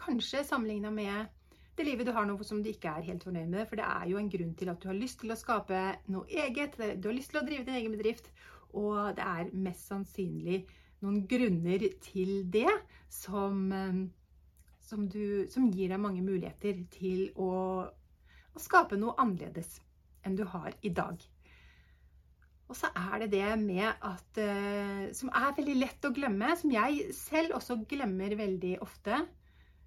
kanskje 0.00 0.42
sammenligna 0.46 0.90
med 0.90 1.28
det 1.74 1.86
livet 1.86 2.06
du 2.06 2.12
har 2.14 2.26
nå 2.26 2.36
som 2.46 2.62
du 2.62 2.70
ikke 2.70 2.90
er 2.90 3.06
helt 3.08 3.24
fornøyd 3.26 3.50
med. 3.50 3.66
For 3.70 3.78
det 3.78 3.86
er 3.86 4.08
jo 4.10 4.18
en 4.20 4.30
grunn 4.30 4.54
til 4.58 4.70
at 4.70 4.82
du 4.82 4.88
har 4.90 4.98
lyst 4.98 5.20
til 5.22 5.34
å 5.34 5.38
skape 5.38 5.80
noe 6.14 6.26
eget, 6.30 6.76
du 6.78 7.08
har 7.08 7.16
lyst 7.16 7.32
til 7.34 7.42
å 7.42 7.46
drive 7.46 7.66
din 7.66 7.78
egen 7.80 7.94
bedrift, 7.94 8.30
og 8.74 9.14
det 9.18 9.26
er 9.26 9.54
mest 9.54 9.86
sannsynlig 9.90 10.64
noen 11.04 11.24
grunner 11.30 11.82
til 12.02 12.46
det 12.50 12.70
som, 13.12 13.66
eh, 13.72 13.98
som, 14.82 15.08
du, 15.10 15.46
som 15.50 15.68
gir 15.70 15.92
deg 15.92 16.00
mange 16.00 16.22
muligheter 16.24 16.80
til 16.94 17.28
å, 17.36 17.50
å, 17.90 18.62
skape 18.62 18.98
noe 18.98 19.14
annerledes 19.20 19.76
enn 20.24 20.36
du 20.38 20.44
har 20.48 20.74
i 20.82 20.92
dag. 20.94 21.22
Og 22.64 22.76
så 22.78 22.88
er 22.96 23.22
det 23.22 23.30
det 23.34 23.48
med 23.60 23.86
at 23.86 24.38
uh, 24.40 25.12
Som 25.12 25.30
er 25.36 25.56
veldig 25.56 25.74
lett 25.76 26.06
å 26.08 26.12
glemme, 26.16 26.54
som 26.56 26.72
jeg 26.72 27.10
selv 27.16 27.58
også 27.58 27.82
glemmer 27.90 28.36
veldig 28.38 28.78
ofte. 28.84 29.20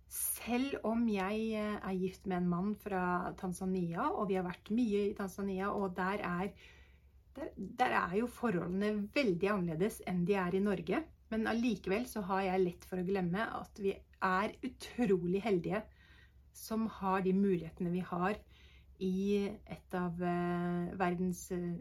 Selv 0.07 0.77
om 0.87 1.01
jeg 1.11 1.39
eh, 1.59 1.73
er 1.83 1.95
gift 1.99 2.29
med 2.31 2.37
en 2.37 2.45
mann 2.47 2.69
fra 2.79 3.33
Tanzania, 3.35 4.05
og 4.07 4.29
vi 4.29 4.37
har 4.39 4.45
vært 4.45 4.71
mye 4.71 5.01
i 5.09 5.15
Tanzania, 5.17 5.73
og 5.75 5.97
der 5.97 6.23
er 6.23 6.53
der, 7.35 7.49
der, 7.57 7.95
er 7.99 8.13
jo 8.21 8.29
forholdene 8.31 9.09
veldig 9.13 9.49
annerledes 9.51 9.99
enn 10.07 10.23
de 10.25 10.37
er 10.39 10.55
i 10.55 10.63
Norge. 10.63 11.01
Men 11.29 11.43
allikevel 11.51 12.07
så 12.07 12.23
har 12.29 12.45
jeg 12.45 12.63
lett 12.63 12.87
for 12.87 13.01
å 13.01 13.05
glemme 13.05 13.49
at 13.59 13.83
vi 13.83 13.91
er 14.23 14.55
utrolig 14.63 15.43
heldige 15.43 15.83
som 16.55 16.87
har 17.01 17.21
de 17.27 17.35
mulighetene 17.37 17.91
vi 17.93 18.01
har 18.07 18.39
i 19.03 19.45
et 19.45 19.97
av 19.97 20.17
uh, 20.21 20.87
verdens 20.97 21.43
uh, 21.55 21.75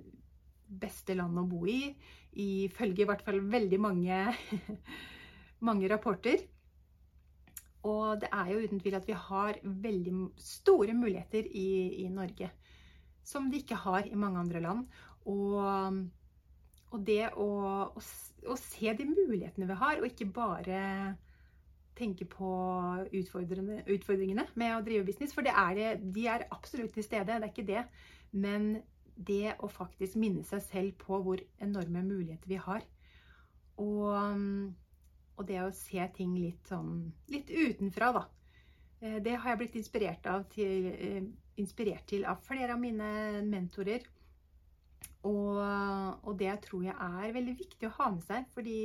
beste 0.66 1.14
land 1.16 1.38
å 1.38 1.46
bo 1.48 1.62
i, 1.70 1.94
ifølge 2.37 3.05
i 3.05 3.09
hvert 3.09 3.24
fall 3.24 3.40
veldig 3.40 3.81
mange, 3.81 4.20
mange 5.68 5.90
rapporter. 5.92 6.42
Og 7.87 8.18
det 8.20 8.31
er 8.35 8.50
jo 8.50 8.62
uten 8.64 8.83
tvil 8.83 8.98
at 8.98 9.07
vi 9.07 9.16
har 9.29 9.61
veldig 9.62 10.14
store 10.42 10.94
muligheter 10.96 11.46
i, 11.46 11.68
i 12.02 12.09
Norge 12.11 12.50
som 13.26 13.50
de 13.50 13.61
ikke 13.62 13.79
har 13.83 14.07
i 14.07 14.18
mange 14.18 14.40
andre 14.42 14.62
land. 14.62 14.98
Og, 15.26 15.59
og 16.94 17.07
det 17.07 17.24
å, 17.35 17.46
å, 17.90 18.02
å, 18.46 18.59
se 18.61 18.92
de 18.98 19.07
mulighetene 19.09 19.66
vi 19.70 19.79
har, 19.81 19.98
og 19.98 20.07
ikke 20.07 20.29
bare 20.35 20.81
tenke 21.96 22.26
på 22.28 22.50
utfordringene 23.12 24.46
med 24.54 24.74
å 24.76 24.82
drive 24.85 25.06
business. 25.09 25.35
For 25.35 25.46
er 25.46 26.00
de 26.00 26.26
er 26.28 26.46
absolutt 26.54 26.94
til 26.96 27.06
stede, 27.06 27.32
det 27.32 27.40
er 27.40 27.52
ikke 27.52 27.68
det. 27.68 27.85
Men 28.37 28.76
det 29.16 29.56
å 29.64 29.68
faktisk 29.72 30.18
minne 30.20 30.44
seg 30.44 30.62
selv 30.66 30.96
på 31.00 31.20
hvor 31.24 31.40
enorme 31.62 32.02
muligheter 32.04 32.50
vi 32.50 32.61
har. 32.61 32.85
Og, 33.80 34.09
og 35.37 35.48
det 35.48 35.61
å 35.62 35.72
se 35.76 36.04
ting 36.16 36.37
litt 36.37 36.68
sånn 36.68 36.98
litt 37.32 37.50
utenfra, 37.52 38.12
da. 38.16 38.24
Eh, 39.00 39.18
det 39.24 39.37
har 39.37 39.52
jeg 39.52 39.62
blitt 39.62 39.80
inspirert, 39.80 40.28
til, 40.52 40.87
eh, 40.92 41.22
inspirert 41.61 42.06
til 42.09 42.24
av 42.28 42.40
flere 42.44 42.72
av 42.72 42.80
mine 42.80 43.42
mentorer. 43.44 44.04
Og, 45.26 45.59
og, 46.22 46.32
det 46.38 46.52
tror 46.62 46.85
jeg 46.87 46.94
er 46.94 47.32
veldig 47.35 47.56
viktig 47.59 47.88
å 47.88 47.96
ha 47.98 48.11
med 48.14 48.22
seg, 48.22 48.44
fordi 48.54 48.76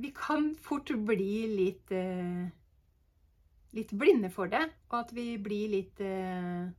vi 0.00 0.12
kan 0.16 0.52
fort 0.54 0.90
bli 1.06 1.34
litt 1.52 1.92
eh, 1.92 2.48
litt 3.76 3.92
blinde 3.94 4.30
for 4.34 4.50
det, 4.50 4.62
og 4.90 4.96
at 5.04 5.12
vi 5.14 5.34
blir 5.42 5.70
litt 5.76 6.00
eh, 6.02 6.70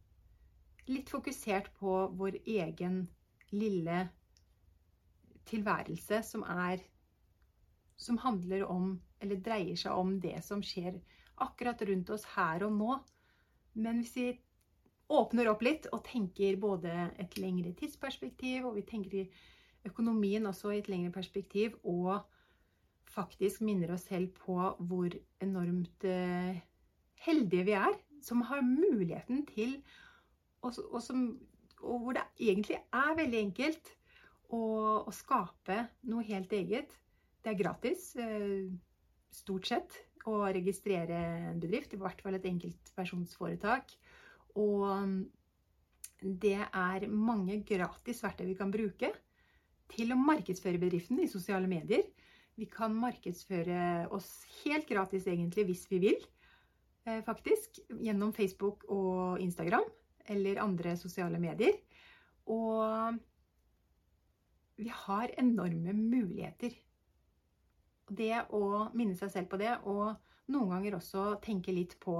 litt 0.91 1.11
fokusert 1.11 1.71
på 1.79 2.07
vår 2.19 2.41
egen 2.41 3.05
lille 3.51 4.07
tilværelse 5.47 6.21
som 6.25 6.43
er 6.47 6.81
som 8.01 8.17
handler 8.17 8.65
om, 8.65 8.95
eller 9.21 9.41
dreier 9.45 9.77
seg 9.77 9.93
om 9.93 10.15
det 10.21 10.39
som 10.43 10.63
skjer 10.65 10.97
akkurat 11.41 11.81
rundt 11.85 12.09
oss 12.09 12.23
her 12.33 12.63
og 12.65 12.73
nå. 12.73 12.95
Men 13.77 14.01
hvis 14.01 14.15
vi 14.17 14.27
åpner 15.11 15.51
opp 15.51 15.61
litt 15.65 15.85
og 15.93 16.01
tenker 16.07 16.57
både 16.61 17.11
et 17.21 17.37
lengre 17.37 17.75
tidsperspektiv, 17.77 18.65
og 18.65 18.79
vi 18.79 18.85
tenker 18.89 19.17
i 19.21 19.27
økonomien 19.85 20.45
også 20.49 20.73
i 20.73 20.79
et 20.81 20.89
lengre 20.89 21.13
perspektiv, 21.13 21.77
og 21.83 22.23
faktisk 23.11 23.63
minner 23.65 23.93
oss 23.95 24.07
selv 24.09 24.31
på 24.39 24.57
hvor 24.87 25.15
enormt 25.43 26.05
eh, 26.07 26.61
heldige 27.25 27.67
vi 27.67 27.75
er, 27.77 27.97
som 28.21 28.43
har 28.49 28.61
muligheten 28.65 29.45
til 29.49 29.79
og, 30.61 30.77
og, 30.91 31.01
som, 31.01 31.25
og 31.81 32.03
hvor 32.03 32.17
det 32.17 32.23
egentlig 32.39 32.77
er 32.77 33.17
veldig 33.17 33.39
enkelt 33.47 33.91
å, 34.53 34.61
å, 35.07 35.11
skape 35.15 35.79
noe 36.11 36.25
helt 36.27 36.53
eget. 36.53 36.93
Det 37.41 37.53
er 37.53 37.59
gratis, 37.59 38.11
eh, 38.21 38.69
stort 39.33 39.69
sett, 39.71 39.97
å 40.29 40.43
registrere 40.53 41.17
en 41.49 41.61
bedrift, 41.61 41.95
i 41.95 42.01
hvert 42.01 42.19
fall 42.21 42.37
et 42.37 42.45
enkeltpersonsforetak. 42.45 43.95
Og 44.61 44.83
um, 44.85 45.15
det 46.21 46.59
er 46.61 47.07
mange 47.09 47.61
gratis 47.65 48.21
verktøy 48.21 48.51
vi 48.51 48.57
kan 48.59 48.73
bruke 48.73 49.09
til 49.91 50.13
å 50.13 50.19
markedsføre 50.19 50.79
bedriften 50.81 51.23
i 51.23 51.31
sosiale 51.31 51.69
medier. 51.71 52.05
Vi 52.61 52.67
kan 52.69 52.93
markedsføre 52.93 54.05
oss 54.13 54.29
helt 54.61 54.85
gratis 54.89 55.25
egentlig 55.25 55.65
hvis 55.71 55.87
vi 55.89 55.97
vil, 56.03 56.19
eh, 57.07 57.23
faktisk, 57.25 57.79
gjennom 57.89 58.33
Facebook 58.33 58.85
og 58.89 59.41
Instagram. 59.41 59.87
eller 60.29 60.61
andre 60.61 60.95
sosiale 60.95 61.39
medier. 61.39 61.73
Og 62.45 63.17
vi 64.77 64.87
har 64.89 65.33
enorme 65.37 65.93
muligheter. 65.93 66.71
Det 68.07 68.45
å 68.53 68.93
minne 68.93 69.17
seg 69.17 69.31
selv 69.33 69.49
på 69.49 69.57
det, 69.57 69.73
og 69.83 70.15
noen 70.53 70.69
ganger 70.69 70.95
også 70.95 71.41
tenke 71.43 71.73
litt 71.73 71.97
på 71.99 72.15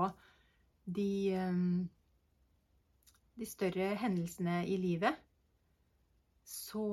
de, 0.85 1.37
um, 1.37 1.89
de 3.37 3.45
større 3.45 3.93
hendelsene 4.01 4.65
i 4.67 4.77
livet, 4.81 5.15
så, 6.43 6.85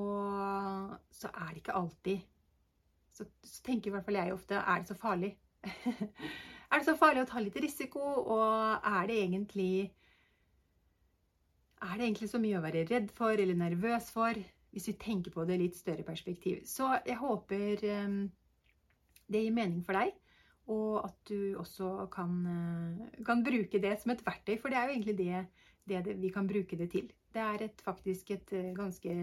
så, 1.11 1.31
er 1.33 1.53
det 1.53 1.63
ikke 1.63 1.79
alltid 1.79 2.27
så, 3.19 3.27
så 3.45 3.63
tenker 3.67 3.91
i 3.91 3.97
hvert 3.97 4.07
fall 4.07 4.21
jeg 4.21 4.35
ofte 4.35 4.59
er 4.63 4.83
det 4.83 4.91
så 4.91 4.99
farlig? 4.99 5.35
er 6.71 6.79
det 6.79 6.87
så 6.87 6.97
farlig 6.99 7.25
å 7.25 7.31
ta 7.31 7.43
litt 7.43 7.59
risiko, 7.61 8.03
og 8.03 8.87
er 8.87 9.09
det 9.11 9.23
egentlig 9.25 9.73
er 11.79 11.99
det 11.99 12.07
egentlig 12.09 12.31
så 12.31 12.41
mye 12.43 12.59
å 12.59 12.65
være 12.65 12.87
redd 12.89 13.11
for 13.15 13.39
eller 13.39 13.59
nervøs 13.59 14.11
for, 14.15 14.39
hvis 14.75 14.89
vi 14.91 14.97
tenker 15.01 15.35
på 15.35 15.45
det 15.49 15.59
i 15.59 15.63
litt 15.65 15.77
større 15.79 16.05
perspektiv. 16.07 16.65
Så 16.67 16.91
jeg 17.07 17.19
håper 17.21 17.85
um, 18.05 18.17
det 19.29 19.45
gir 19.45 19.55
mening 19.55 19.85
for 19.87 19.99
deg, 19.99 20.17
og 20.69 20.99
at 21.07 21.17
du 21.31 21.55
også 21.61 22.09
kan, 22.13 22.35
uh, 22.45 23.23
kan, 23.27 23.45
bruke 23.47 23.81
det 23.83 23.95
som 24.03 24.13
et 24.13 24.25
verktøy. 24.27 24.57
For 24.61 24.73
det 24.73 24.81
er 24.81 24.89
jo 24.89 24.97
egentlig 24.97 25.17
det, 25.21 25.45
det, 25.89 26.19
vi 26.21 26.33
kan 26.35 26.51
bruke 26.51 26.79
det 26.81 26.91
til. 26.95 27.09
Det 27.35 27.45
er 27.45 27.69
et, 27.69 27.85
faktisk 27.85 28.35
et 28.35 28.55
uh, 28.57 28.73
ganske 28.77 29.15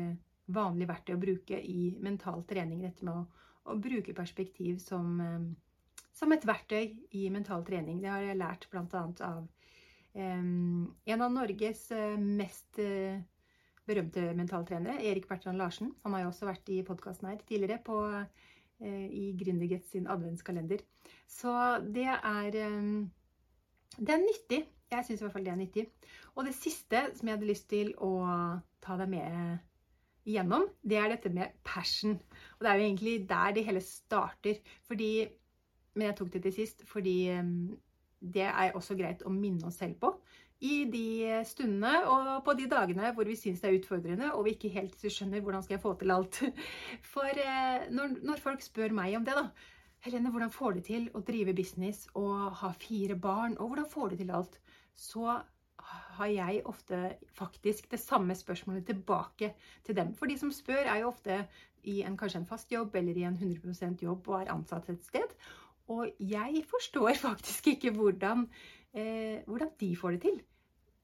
vanlig 0.53 0.87
verktøy 0.89 1.15
å 1.15 1.21
bruke 1.21 1.59
i 1.59 1.91
mental 2.03 2.43
trening. 2.49 2.83
Dette 2.85 3.05
med 3.05 3.17
å, 3.17 3.45
å 3.71 3.77
bruke 3.81 4.15
perspektiv 4.17 4.79
som, 4.83 5.19
um, 5.19 5.47
som, 6.13 6.33
et 6.35 6.45
verktøy 6.45 6.91
i 7.17 7.29
mental 7.33 7.65
trening. 7.67 8.01
Det 8.03 8.11
har 8.11 8.25
jeg 8.25 8.39
lært 8.39 8.67
bl.a. 8.71 9.05
av 9.29 9.47
um, 10.13 10.91
en 11.05 11.25
av 11.25 11.33
Norges 11.33 11.87
uh, 11.95 12.13
mest 12.19 12.81
berømte 13.85 14.31
mentaltrenere, 14.37 14.97
Erik 15.05 15.27
Bertrand 15.29 15.61
Larsen. 15.61 15.91
Han 16.03 16.15
har 16.15 16.25
jo 16.25 16.31
også 16.31 16.49
vært 16.49 16.69
i 16.73 16.81
podkasten 16.85 17.29
her 17.29 17.41
tidligere 17.45 17.81
på, 17.85 17.99
uh, 18.05 19.05
i 19.05 19.27
Gründerget 19.37 19.85
sin 19.89 20.09
adventskalender. 20.09 20.81
Så 21.29 21.53
det 21.85 22.09
er, 22.09 22.61
um, 22.69 23.05
det 23.97 24.13
er 24.13 24.25
nyttig. 24.25 24.65
Jeg 24.91 25.05
syns 25.05 25.21
i 25.21 25.25
hvert 25.25 25.33
fall 25.33 25.45
det 25.45 25.53
er 25.53 25.61
nyttig. 25.61 25.85
Og 26.35 26.45
det 26.45 26.53
siste 26.57 27.07
som 27.17 27.27
jeg 27.27 27.37
hadde 27.37 27.49
lyst 27.49 27.69
til 27.71 27.95
å 28.03 28.11
ta 28.83 28.97
deg 28.99 29.09
med 29.09 29.57
igjennom, 30.25 30.67
det 30.81 30.99
er 30.99 31.11
dette 31.13 31.31
med 31.33 31.55
passion. 31.63 32.17
Og 32.57 32.65
det 32.65 32.71
er 32.71 32.79
jo 32.79 32.87
egentlig 32.87 33.15
der 33.29 33.55
det 33.55 33.65
hele 33.65 33.81
starter. 33.81 34.61
Fordi 34.87 35.27
Men 35.95 36.09
jeg 36.09 36.15
tok 36.17 36.33
det 36.33 36.41
til 36.43 36.53
sist 36.53 36.81
fordi 36.91 37.29
eh, 37.31 37.43
det 38.19 38.41
er 38.43 38.73
også 38.75 38.97
greit 38.99 39.21
å 39.23 39.29
minne 39.31 39.69
oss 39.69 39.77
selv 39.79 39.95
på 40.01 40.09
i 40.59 40.85
de 40.91 41.43
stundene 41.47 42.01
og 42.07 42.43
på 42.45 42.55
de 42.57 42.65
dagene 42.71 43.11
hvor 43.15 43.27
vi 43.27 43.35
syns 43.39 43.61
det 43.61 43.69
er 43.69 43.77
utfordrende 43.77 44.31
og 44.33 44.45
vi 44.47 44.55
ikke 44.55 44.71
helt 44.73 44.99
skjønner 45.03 45.43
hvordan 45.43 45.63
skal 45.63 45.75
jeg 45.75 45.83
få 45.83 45.93
til 45.99 46.11
alt. 46.11 46.41
For 47.13 47.41
eh, 47.45 47.87
når, 47.91 48.19
når 48.27 48.43
folk 48.43 48.63
spør 48.65 48.95
meg 48.95 49.15
om 49.15 49.25
det, 49.27 49.37
da 49.39 49.49
Helene, 50.05 50.29
hvordan 50.29 50.51
får 50.53 50.75
du 50.75 50.81
til 50.85 51.05
å 51.17 51.19
drive 51.25 51.55
business 51.57 52.03
og 52.13 52.59
ha 52.59 52.67
fire 52.77 53.15
barn, 53.17 53.55
og 53.57 53.71
hvordan 53.71 53.87
får 53.89 54.11
du 54.11 54.19
til 54.19 54.33
alt? 54.37 54.59
Så 54.93 55.23
har 56.17 56.31
jeg 56.31 56.63
ofte 56.65 56.99
faktisk 57.37 57.89
det 57.91 57.99
samme 57.99 58.35
spørsmålet 58.35 58.85
tilbake 58.87 59.53
til 59.85 59.97
dem. 59.97 60.13
For 60.15 60.29
de 60.31 60.37
som 60.39 60.51
spør, 60.53 60.85
er 60.85 61.03
jo 61.03 61.11
ofte 61.11 61.43
i 61.83 62.01
en, 62.01 62.17
kanskje 62.17 62.41
en 62.41 62.49
fast 62.49 62.71
jobb 62.71 62.95
eller 62.95 63.17
i 63.17 63.27
en 63.27 63.37
100% 63.37 64.03
jobb 64.03 64.27
og 64.31 64.41
er 64.41 64.51
ansatt 64.53 64.89
et 64.89 65.05
sted. 65.05 65.37
Og 65.93 66.09
jeg 66.19 66.63
forstår 66.69 67.13
faktisk 67.27 67.67
ikke 67.75 67.93
hvordan 67.95 68.47
eh, 68.93 69.43
hvordan 69.45 69.73
de 69.79 69.95
får 69.95 70.17
det 70.17 70.21
til. 70.27 70.41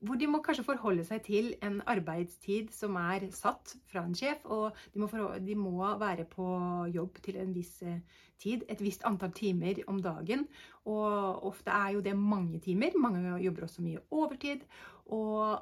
Hvor 0.02 0.18
de 0.18 0.28
må 0.28 0.40
kanskje 0.42 0.66
forholde 0.66 1.04
seg 1.06 1.22
til 1.28 1.52
en 1.62 1.78
arbeidstid 1.90 2.72
som 2.74 2.96
er 2.98 3.28
satt 3.38 3.76
fra 3.92 4.02
en 4.08 4.16
sjef, 4.18 4.42
og 4.50 4.78
de 4.94 5.02
må, 5.04 5.10
de 5.46 5.56
må 5.56 5.92
være 6.02 6.26
på 6.30 6.46
jobb 6.90 7.20
til 7.22 7.38
en 7.38 7.52
viss 7.54 7.76
eh, 7.86 8.00
tid, 8.42 8.66
et 8.70 8.82
visst 8.82 9.06
antall 9.06 9.34
timer 9.38 9.84
om 9.92 10.00
dagen. 10.02 10.48
Og 10.90 11.46
ofte 11.52 11.70
er 11.76 11.98
jo 11.98 12.02
det 12.06 12.16
mange 12.18 12.60
timer. 12.66 12.98
Mange 12.98 13.36
jobber 13.44 13.68
også 13.68 13.86
mye 13.86 14.02
overtid. 14.10 14.66
Og 15.14 15.62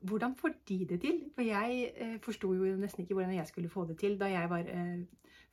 hvordan 0.00 0.34
får 0.36 0.58
de 0.68 0.80
det 0.90 1.00
til? 1.00 1.22
For 1.34 1.46
jeg 1.46 1.92
eh, 1.94 2.18
forsto 2.22 2.50
jo 2.54 2.74
nesten 2.80 3.04
ikke 3.04 3.14
hvordan 3.14 3.34
jeg 3.34 3.46
skulle 3.46 3.70
få 3.70 3.86
det 3.86 3.98
til 4.02 4.18
da 4.20 4.30
jeg 4.32 4.50
var 4.50 4.66
eh, 4.66 5.06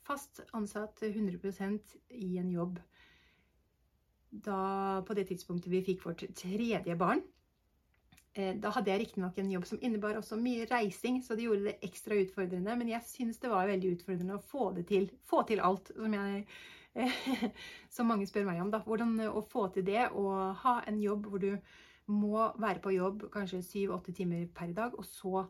fast 0.04 0.42
ansatt 0.54 1.04
100 1.04 1.80
i 2.10 2.38
en 2.38 2.50
jobb 2.52 2.80
da, 4.34 5.02
på 5.06 5.14
det 5.14 5.28
tidspunktet 5.30 5.72
vi 5.72 5.84
fikk 5.86 6.06
vårt 6.06 6.26
tredje 6.36 6.98
barn. 6.98 7.22
Eh, 8.34 8.56
da 8.58 8.72
hadde 8.74 8.90
jeg 8.90 9.04
riktignok 9.04 9.38
en 9.38 9.52
jobb 9.54 9.66
som 9.70 9.82
innebar 9.86 10.18
også 10.18 10.40
mye 10.42 10.66
reising, 10.70 11.20
så 11.22 11.38
det 11.38 11.46
gjorde 11.46 11.68
det 11.68 11.76
ekstra 11.86 12.18
utfordrende. 12.18 12.78
Men 12.80 12.90
jeg 12.90 13.06
syns 13.06 13.42
det 13.42 13.52
var 13.52 13.70
veldig 13.70 13.92
utfordrende 13.98 14.38
å 14.40 14.46
få 14.50 14.72
det 14.78 14.88
til. 14.90 15.10
Få 15.30 15.44
til 15.50 15.62
alt, 15.62 15.92
som, 15.94 16.16
jeg, 16.18 16.46
som 17.96 18.10
mange 18.10 18.28
spør 18.30 18.50
meg 18.50 18.64
om. 18.64 18.74
Da. 18.74 18.82
Hvordan 18.88 19.20
å 19.30 19.46
få 19.46 19.68
til 19.76 19.86
det 19.86 20.08
og 20.10 20.58
ha 20.64 20.80
en 20.90 20.98
jobb 21.04 21.30
hvor 21.30 21.44
du 21.44 21.52
må 22.12 22.50
være 22.60 22.82
på 22.84 22.96
jobb 22.96 23.28
kanskje 23.32 23.62
syv-åtte 23.64 24.16
timer 24.18 24.48
per 24.56 24.74
dag, 24.76 24.98
og 24.98 25.06
så 25.08 25.46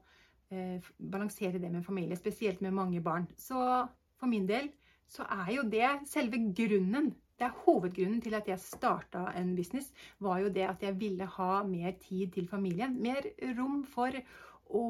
eh, 0.52 0.84
balansere 1.00 1.62
det 1.62 1.72
med 1.72 1.86
familie, 1.86 2.19
spesielt 2.19 2.62
med 2.62 2.76
mange 2.76 3.02
barn. 3.02 3.26
Så 3.39 3.58
for 4.19 4.30
min 4.30 4.46
del 4.50 4.69
så 5.10 5.26
er 5.30 5.56
jo 5.56 5.63
det 5.72 5.88
selve 6.10 6.39
grunnen 6.52 7.13
det 7.39 7.48
er 7.48 7.58
hovedgrunnen 7.65 8.22
til 8.22 8.36
at 8.38 8.48
jeg 8.48 8.62
starta 8.62 9.26
en 9.39 9.56
business, 9.58 9.89
var 10.22 10.39
jo 10.43 10.52
det 10.54 10.65
at 10.67 10.84
jeg 10.86 11.00
ville 11.00 11.26
ha 11.38 11.63
mer 11.67 11.96
tid 12.02 12.32
til 12.36 12.48
familien. 12.48 12.96
Mer 13.02 13.26
rom 13.58 13.82
for 13.89 14.13
å, 14.69 14.86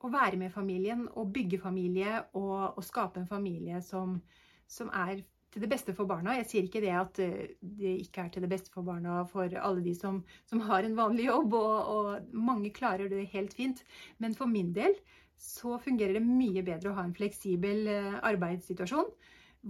å 0.00 0.12
være 0.12 0.40
med 0.40 0.54
familien 0.54 1.06
og 1.12 1.32
bygge 1.36 1.60
familie 1.62 2.22
og, 2.32 2.78
og 2.78 2.84
skape 2.84 3.20
en 3.20 3.28
familie 3.28 3.82
som, 3.84 4.18
som, 4.66 4.90
er 4.92 5.20
til 5.52 5.64
det 5.64 5.70
beste 5.72 5.94
for 5.96 6.08
barna. 6.08 6.38
Jeg 6.40 6.48
sier 6.50 6.66
ikke 6.66 6.84
det 6.84 6.94
at 6.96 7.20
eh, 7.22 7.54
det 7.60 7.94
ikke 8.06 8.24
er 8.24 8.32
til 8.32 8.44
det 8.44 8.52
beste 8.56 8.72
for 8.72 8.86
barna 8.88 9.20
for 9.30 9.52
alle 9.60 9.84
de 9.84 9.94
som, 9.96 10.22
som 10.48 10.64
har 10.68 10.84
en 10.84 10.98
vanlig 10.98 11.28
jobb, 11.28 11.54
og, 11.60 11.76
og 11.92 12.34
mange 12.34 12.72
klarer 12.76 13.12
det 13.12 13.28
helt 13.36 13.56
fint. 13.56 13.84
Men 14.18 14.36
for 14.36 14.48
min 14.50 14.72
del 14.76 14.96
så 15.36 15.76
fungerer 15.76 16.16
det 16.16 16.24
mye 16.24 16.64
bedre 16.64 16.90
å 16.90 16.96
ha 16.96 17.04
en 17.04 17.16
fleksibel 17.16 17.88
eh, 17.92 18.14
arbeidssituasjon 18.24 19.10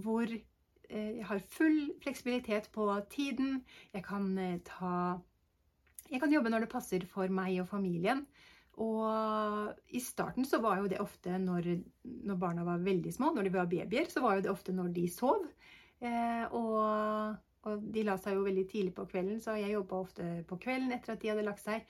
hvor 0.04 0.30
jeg 0.90 1.24
har 1.28 1.46
full 1.52 1.78
fleksibilitet 2.02 2.68
på 2.74 2.88
tiden. 3.12 3.62
Jeg 3.92 4.04
kan 4.06 4.36
eh, 4.38 4.58
ta 4.64 5.18
Jeg 6.10 6.20
kan 6.22 6.32
jobbe 6.32 6.50
når 6.52 6.66
det 6.66 6.70
passer 6.70 7.06
for 7.10 7.28
meg 7.28 7.58
og 7.60 7.68
familien. 7.68 8.26
Og 8.76 9.72
i 9.88 10.00
starten 10.04 10.44
så 10.44 10.60
var 10.60 10.82
jo 10.82 10.90
det 10.90 11.00
ofte 11.00 11.38
når, 11.40 11.70
når 12.28 12.36
barna 12.36 12.64
var 12.66 12.84
veldig 12.84 13.12
små, 13.14 13.32
når 13.32 13.48
de 13.48 13.52
var 13.54 13.70
babyer, 13.70 14.10
så 14.12 14.20
var 14.20 14.36
jo 14.36 14.44
det 14.44 14.52
ofte 14.52 14.74
når 14.76 14.92
de 14.94 15.06
sov. 15.08 15.46
Eh, 16.04 16.44
og, 16.52 17.38
og, 17.64 17.86
de 17.94 18.04
la 18.04 18.18
seg 18.20 18.36
jo 18.36 18.44
veldig 18.44 18.66
tidlig 18.68 18.92
på 18.94 19.06
kvelden, 19.08 19.40
så 19.40 19.56
jeg 19.56 19.72
jobba 19.72 20.02
ofte 20.04 20.28
på 20.48 20.60
kvelden 20.60 20.92
etter 20.92 21.14
at 21.14 21.24
de 21.24 21.32
hadde 21.32 21.46
lagt 21.48 21.64
seg. 21.64 21.88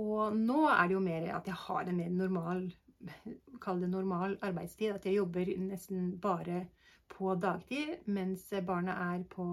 Og 0.00 0.34
nå 0.36 0.64
er 0.72 0.88
det 0.88 0.96
jo 0.96 1.04
mer 1.04 1.28
at 1.36 1.46
jeg 1.48 1.60
har 1.66 1.86
en 1.86 2.02
mer 2.02 2.18
normal 2.24 2.66
Kall 3.60 3.82
det 3.82 3.90
normal 3.92 4.38
arbeidstid. 4.42 4.94
At 4.96 5.04
jeg 5.06 5.18
jobber 5.18 5.50
nesten 5.60 6.14
bare 6.20 6.62
på 7.12 7.34
dagtid 7.40 8.06
mens 8.12 8.48
barna 8.66 8.96
er 9.14 9.24
på 9.30 9.46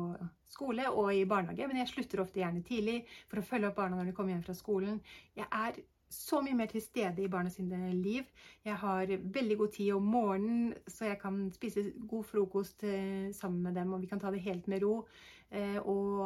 skole 0.49 0.89
og 0.91 1.13
i 1.15 1.25
barnehage. 1.29 1.67
Men 1.67 1.81
jeg 1.81 1.91
slutter 1.93 2.23
ofte 2.23 2.41
gjerne 2.41 2.63
tidlig 2.65 3.01
for 3.31 3.41
å 3.41 3.47
følge 3.47 3.71
opp 3.71 3.79
barna 3.81 3.99
når 3.99 4.11
de 4.11 4.15
kommer 4.17 4.35
hjem 4.35 4.45
fra 4.45 4.55
skolen. 4.57 5.01
Jeg 5.37 5.47
er 5.49 5.81
så 6.13 6.41
mye 6.45 6.55
mer 6.57 6.69
til 6.69 6.83
stede 6.83 7.23
i 7.23 7.29
barna 7.31 7.49
sine 7.49 7.89
liv. 7.97 8.25
Jeg 8.65 8.77
har 8.77 9.13
veldig 9.37 9.57
god 9.57 9.71
tid 9.73 9.93
om 9.95 10.09
morgenen, 10.13 10.73
så 10.87 11.09
jeg 11.09 11.19
kan 11.21 11.39
spise 11.55 11.87
god 12.09 12.27
frokost 12.29 12.83
eh, 12.85 13.31
sammen 13.33 13.63
med 13.65 13.79
dem, 13.79 13.93
og 13.93 14.01
vi 14.01 14.09
kan 14.11 14.21
ta 14.21 14.31
det 14.31 14.43
helt 14.45 14.67
med 14.69 14.83
ro. 14.85 15.07
Eh, 15.49 15.79
og, 15.81 16.19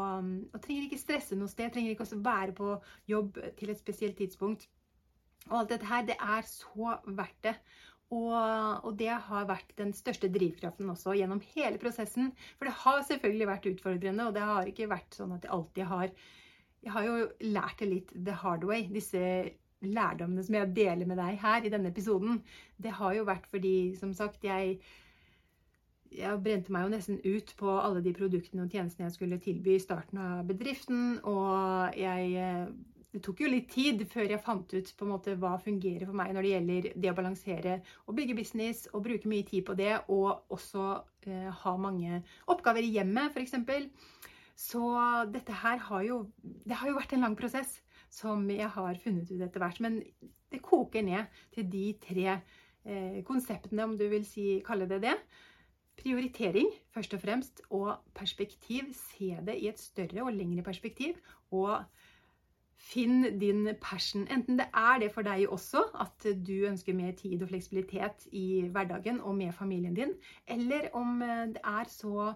og 0.54 0.62
trenger 0.64 0.88
ikke 0.88 1.00
stresse 1.00 1.40
noe 1.40 1.52
sted. 1.52 1.72
Trenger 1.72 1.96
ikke 1.96 2.04
også 2.08 2.20
være 2.24 2.56
på 2.58 2.74
jobb 3.08 3.40
til 3.60 3.72
et 3.72 3.80
spesielt 3.80 4.20
tidspunkt. 4.20 4.68
Og 5.48 5.62
alt 5.62 5.72
dette 5.72 5.88
her, 5.88 6.04
det 6.08 6.18
er 6.20 6.48
så 6.48 6.98
verdt 7.08 7.44
det. 7.48 7.56
Og, 8.16 8.34
og, 8.88 8.94
det 8.96 9.12
har 9.12 9.48
vært 9.50 9.74
den 9.80 9.92
største 9.96 10.30
drivkraften 10.32 10.88
også 10.94 11.16
gjennom 11.18 11.42
hele 11.54 11.80
prosessen. 11.82 12.32
For 12.56 12.70
det 12.70 12.76
har 12.86 13.02
selvfølgelig 13.10 13.48
vært 13.50 13.70
utfordrende, 13.74 14.28
og 14.30 14.36
det 14.38 14.46
har 14.48 14.70
ikke 14.70 14.88
vært 14.92 15.18
sånn 15.18 15.34
at 15.36 15.48
jeg 15.48 15.54
alltid 15.58 15.90
har 15.92 16.12
Jeg 16.86 16.94
har 16.94 17.04
jo 17.04 17.16
lært 17.42 17.80
det 17.82 17.88
litt 17.90 18.12
the 18.14 18.36
hard 18.38 18.64
way. 18.64 18.86
Disse 18.88 19.20
lærdommene 19.82 20.44
som 20.46 20.56
jeg 20.56 20.74
deler 20.78 21.10
med 21.10 21.20
deg 21.20 21.42
her 21.42 21.66
i 21.66 21.72
denne 21.74 21.92
episoden, 21.92 22.40
det 22.78 22.94
har 22.96 23.14
jo 23.18 23.26
vært 23.28 23.50
fordi, 23.52 23.96
som 24.00 24.14
sagt, 24.14 24.46
jeg 24.46 24.80
jeg 26.08 26.40
brente 26.40 26.72
meg 26.72 26.86
jo 26.86 26.92
nesten 26.94 27.18
ut 27.26 27.54
på 27.60 27.72
alle 27.78 28.02
de 28.02 28.14
produktene 28.16 28.64
og 28.64 28.72
tjenestene 28.72 29.10
jeg 29.10 29.16
skulle 29.18 29.40
tilby 29.44 29.74
i 29.76 29.82
starten 29.84 30.22
av 30.22 30.46
bedriften. 30.48 31.20
Og 31.28 31.98
jeg 32.00 32.70
det 33.18 33.24
tok 33.26 33.40
jo 33.42 33.50
litt 33.50 33.72
tid 33.74 34.04
før 34.12 34.30
jeg 34.30 34.44
fant 34.46 34.74
ut 34.78 34.90
på 34.94 35.06
en 35.06 35.10
måte 35.10 35.34
hva 35.42 35.56
fungerer 35.58 36.06
for 36.06 36.18
meg 36.18 36.36
når 36.36 36.46
det 36.46 36.52
gjelder 36.52 36.88
det 36.94 37.10
å 37.10 37.16
balansere 37.18 37.78
og 38.06 38.18
bygge 38.20 38.36
business 38.38 38.84
og 38.92 39.08
bruke 39.08 39.30
mye 39.32 39.48
tid 39.48 39.66
på 39.66 39.74
det, 39.80 39.96
og 40.14 40.54
også 40.54 40.84
eh, 41.26 41.48
ha 41.64 41.74
mange 41.82 42.22
oppgaver 42.46 42.86
i 42.86 42.92
hjemmet, 42.94 43.34
f.eks. 43.34 43.58
Så 44.58 44.84
dette 45.34 45.54
her 45.64 45.82
har 45.90 46.06
jo 46.06 46.24
Det 46.42 46.78
har 46.78 46.90
jo 46.90 46.98
vært 46.98 47.14
en 47.14 47.26
lang 47.26 47.36
prosess. 47.38 47.82
som 48.10 48.46
jeg 48.50 48.70
har 48.72 48.96
funnet 49.04 49.30
ut 49.30 49.42
etter 49.42 49.60
hvert. 49.60 49.80
Men 49.84 50.00
det 50.50 50.62
koker 50.64 51.04
ned 51.04 51.26
til 51.52 51.66
de 51.70 51.86
tre 52.00 52.28
eh, 52.32 53.18
konseptene, 53.28 53.84
om 53.84 53.98
du 53.98 54.08
vil 54.08 54.24
si, 54.26 54.62
kalle 54.66 54.88
det 54.88 55.02
det. 55.04 55.16
Prioritering, 56.00 56.70
først 56.96 57.14
og 57.14 57.22
fremst, 57.22 57.62
og 57.70 57.98
perspektiv. 58.16 58.94
Se 58.96 59.36
det 59.44 59.58
i 59.60 59.68
et 59.68 59.80
større 59.80 60.24
og 60.24 60.34
lengre 60.34 60.64
perspektiv. 60.64 61.20
Og 61.52 61.84
finn 62.78 63.40
din 63.42 63.68
passion. 63.82 64.28
Enten 64.32 64.60
det 64.60 64.68
er 64.74 65.00
det 65.02 65.12
for 65.14 65.26
deg 65.26 65.48
også, 65.50 65.84
at 66.00 66.28
du 66.48 66.56
ønsker 66.70 66.96
mer 66.98 67.16
tid 67.18 67.42
og 67.42 67.50
fleksibilitet 67.52 68.28
i 68.32 68.68
hverdagen 68.72 69.22
og 69.22 69.36
med 69.36 69.56
familien 69.58 69.98
din, 69.98 70.14
eller 70.48 70.90
om 70.94 71.22
eh, 71.22 71.48
det 71.56 71.64
er 71.64 71.90
så 71.92 72.34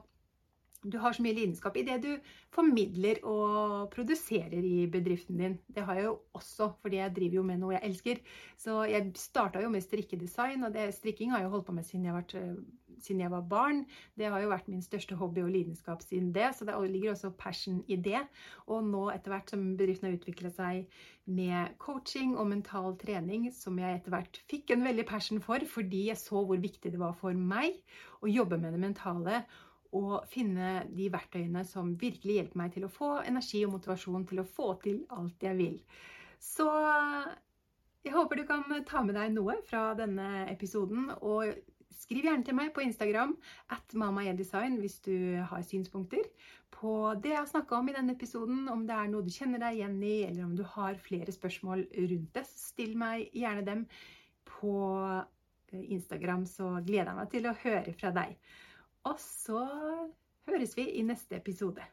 du 0.82 0.98
har 0.98 1.14
så 1.14 1.22
mye 1.22 1.36
lidenskap 1.38 1.76
i 1.78 1.84
det 1.86 2.00
du 2.02 2.10
formidler 2.54 3.20
og 3.28 3.92
produserer 3.94 4.66
i 4.66 4.88
bedriften 4.90 5.38
din. 5.38 5.58
Det 5.70 5.84
har 5.86 6.00
jeg 6.00 6.08
jo 6.08 6.16
også, 6.34 6.72
fordi 6.82 6.98
jeg 6.98 7.16
driver 7.16 7.36
jo 7.36 7.44
med 7.46 7.62
noe 7.62 7.76
jeg 7.76 7.86
elsker. 7.92 8.22
Så 8.58 8.80
jeg 8.90 9.12
starta 9.16 9.62
jo 9.62 9.70
med 9.70 9.86
strikkedesign, 9.86 10.66
og 10.66 10.74
det, 10.74 10.88
strikking 10.96 11.36
har 11.36 11.44
jeg 11.44 11.54
holdt 11.54 11.68
på 11.70 11.76
med 11.78 11.86
siden 11.86 12.08
jeg, 12.08 12.16
har 12.16 12.24
vært, 12.24 12.36
eh, 12.36 12.81
siden 13.06 13.24
jeg, 13.24 13.32
var 13.34 13.48
barn. 13.50 13.84
Det 14.18 14.30
har 14.32 14.44
jo 14.44 14.52
vært 14.52 14.70
min 14.72 14.84
største 14.86 15.18
hobby 15.20 15.44
og 15.44 15.52
lidenskap 15.54 16.04
siden 16.06 16.32
det, 16.36 16.52
så 16.58 16.68
det 16.68 16.76
ligger 16.92 17.14
også 17.14 17.34
passion 17.38 17.82
i 17.88 17.98
det. 17.98 18.22
Og 18.68 18.86
nå 18.88 19.08
etter 19.14 19.34
hvert 19.34 19.52
som 19.54 19.66
bedriften 19.80 20.10
har 20.10 20.20
utviklet 20.20 20.56
seg 20.58 21.02
med 21.32 21.76
coaching 21.82 22.38
og 22.38 22.50
mental 22.52 22.96
trening, 23.02 23.50
som 23.56 23.80
jeg 23.80 24.00
etter 24.00 24.16
hvert 24.16 24.42
fikk 24.52 24.74
en 24.76 24.88
veldig 24.88 25.08
passion 25.10 25.42
for, 25.44 25.64
fordi 25.70 26.08
jeg 26.10 26.22
så 26.22 26.46
hvor 26.46 26.62
viktig 26.62 26.94
det 26.94 27.02
var 27.02 27.18
for 27.18 27.36
meg 27.38 27.82
å 28.22 28.32
jobbe 28.32 28.60
med 28.62 28.76
det 28.76 28.82
mentale 28.82 29.44
og 29.98 30.24
finne 30.32 30.86
de 30.96 31.10
verktøyene 31.12 31.66
som 31.68 31.96
virkelig 32.00 32.38
hjelper 32.38 32.60
meg 32.62 32.74
til 32.76 32.88
å 32.88 32.92
få 32.92 33.12
energi 33.28 33.66
og 33.66 33.76
motivasjon 33.76 34.28
til 34.30 34.40
å 34.40 34.48
få 34.48 34.74
til 34.84 35.02
alt 35.12 35.44
jeg 35.44 35.58
vil. 35.60 35.80
Så 36.42 36.68
jeg 38.02 38.16
håper 38.16 38.40
du 38.40 38.46
kan 38.50 38.64
ta 38.88 39.04
med 39.06 39.18
deg 39.20 39.34
noe 39.36 39.60
fra 39.68 39.92
denne 39.98 40.48
episoden. 40.50 41.12
Og 41.22 41.52
skriv 42.00 42.26
gjerne 42.28 42.46
til 42.48 42.58
meg 42.58 42.72
på 42.76 42.84
Instagram 42.86 43.36
at 43.74 43.96
mamaedesign 43.98 44.80
hvis 44.82 45.00
du 45.06 45.16
har 45.50 45.64
synspunkter 45.68 46.28
på 46.82 47.14
det 47.22 47.34
jeg 47.34 47.40
har 47.40 47.50
snakka 47.50 47.78
om 47.78 47.90
i 47.90 47.96
denne 47.96 48.16
episoden. 48.16 48.64
Om 48.72 48.88
det 48.88 48.96
er 48.96 49.12
noe 49.12 49.26
du 49.26 49.32
kjenner 49.34 49.62
deg 49.62 49.78
igjen 49.78 50.00
i, 50.04 50.16
eller 50.30 50.48
om 50.48 50.56
du 50.58 50.64
har 50.76 50.98
flere 51.04 51.32
spørsmål 51.36 51.86
rundt 51.94 52.34
det, 52.38 52.48
still 52.50 52.98
meg 52.98 53.30
gjerne 53.38 53.66
dem 53.68 53.86
på 54.50 54.76
Instagram, 55.72 56.46
så 56.46 56.78
gleder 56.86 57.12
jeg 57.12 57.20
meg 57.20 57.32
til 57.32 57.48
å 57.48 57.58
høre 57.64 57.96
fra 57.96 58.12
deg. 58.16 58.36
Og 59.08 59.18
så 59.22 59.64
høres 60.50 60.78
vi 60.78 60.90
i 61.00 61.04
neste 61.06 61.38
episode. 61.38 61.86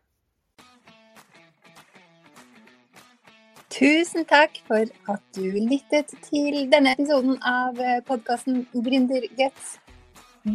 Tusen 3.78 4.24
takk 4.26 4.56
for 4.66 4.88
at 5.12 5.22
du 5.37 5.44
lyttet 5.54 6.11
til 6.26 6.64
denne 6.72 6.96
episoden 6.96 7.37
av 7.46 7.78
podkasten 8.08 8.64
Gründerguts. 8.72 9.76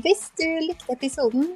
Hvis 0.01 0.29
du 0.39 0.47
likte 0.65 0.95
episoden, 0.95 1.51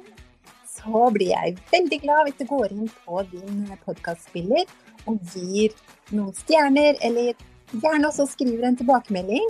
så 0.68 1.08
blir 1.10 1.32
jeg 1.32 1.56
veldig 1.72 2.00
glad 2.04 2.28
hvis 2.28 2.38
du 2.38 2.44
går 2.46 2.74
inn 2.74 2.90
på 3.04 3.22
din 3.32 3.64
podkastspiller 3.82 4.68
og 5.08 5.18
gir 5.32 5.74
noen 6.12 6.34
stjerner, 6.36 7.00
eller 7.02 7.32
gjerne 7.72 8.10
også 8.10 8.28
skriver 8.30 8.68
en 8.68 8.78
tilbakemelding 8.78 9.48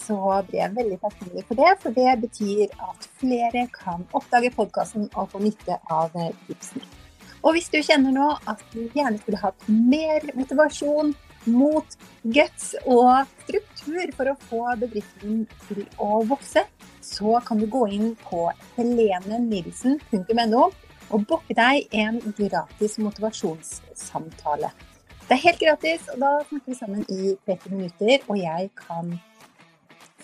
så 0.00 0.16
blir 0.48 0.60
jeg 0.62 0.76
veldig 0.76 0.98
takknemlig 1.02 1.44
for 1.48 1.60
det. 1.60 1.70
For 1.82 1.96
det 1.96 2.14
betyr 2.24 2.74
at 2.88 3.08
flere 3.20 3.66
kan 3.74 4.06
oppdage 4.16 4.52
podkasten 4.56 5.08
og 5.14 5.30
få 5.32 5.42
nytte 5.42 5.78
av 5.90 6.14
tipsene. 6.46 6.86
Og 7.40 7.56
hvis 7.56 7.70
du 7.72 7.80
kjenner 7.80 8.12
nå 8.12 8.28
at 8.50 8.62
du 8.74 8.82
gjerne 8.92 9.18
skulle 9.20 9.40
hatt 9.40 9.68
mer 9.68 10.26
motivasjon 10.36 11.14
mot 11.48 11.94
guts 12.36 12.74
og 12.84 13.30
struktur 13.46 14.12
for 14.16 14.28
å 14.28 14.36
få 14.50 14.64
bedriften 14.82 15.46
til 15.66 15.86
å 15.96 16.20
vokse, 16.28 16.66
så 17.04 17.40
kan 17.46 17.58
du 17.60 17.66
gå 17.70 17.86
inn 17.94 18.14
på 18.24 18.46
helenenilsen.no 18.76 20.62
og 21.10 21.26
booke 21.26 21.56
deg 21.58 21.90
en 21.96 22.20
gratis 22.38 22.98
motivasjonssamtale. 23.02 24.70
Det 25.26 25.36
er 25.36 25.44
helt 25.44 25.60
gratis, 25.62 26.06
og 26.12 26.22
da 26.22 26.30
snakker 26.48 26.72
vi 26.72 26.78
sammen 26.78 27.02
i 27.08 27.34
30 27.46 27.74
minutter, 27.74 28.16
og 28.28 28.38
jeg 28.38 28.70
kan 28.78 29.18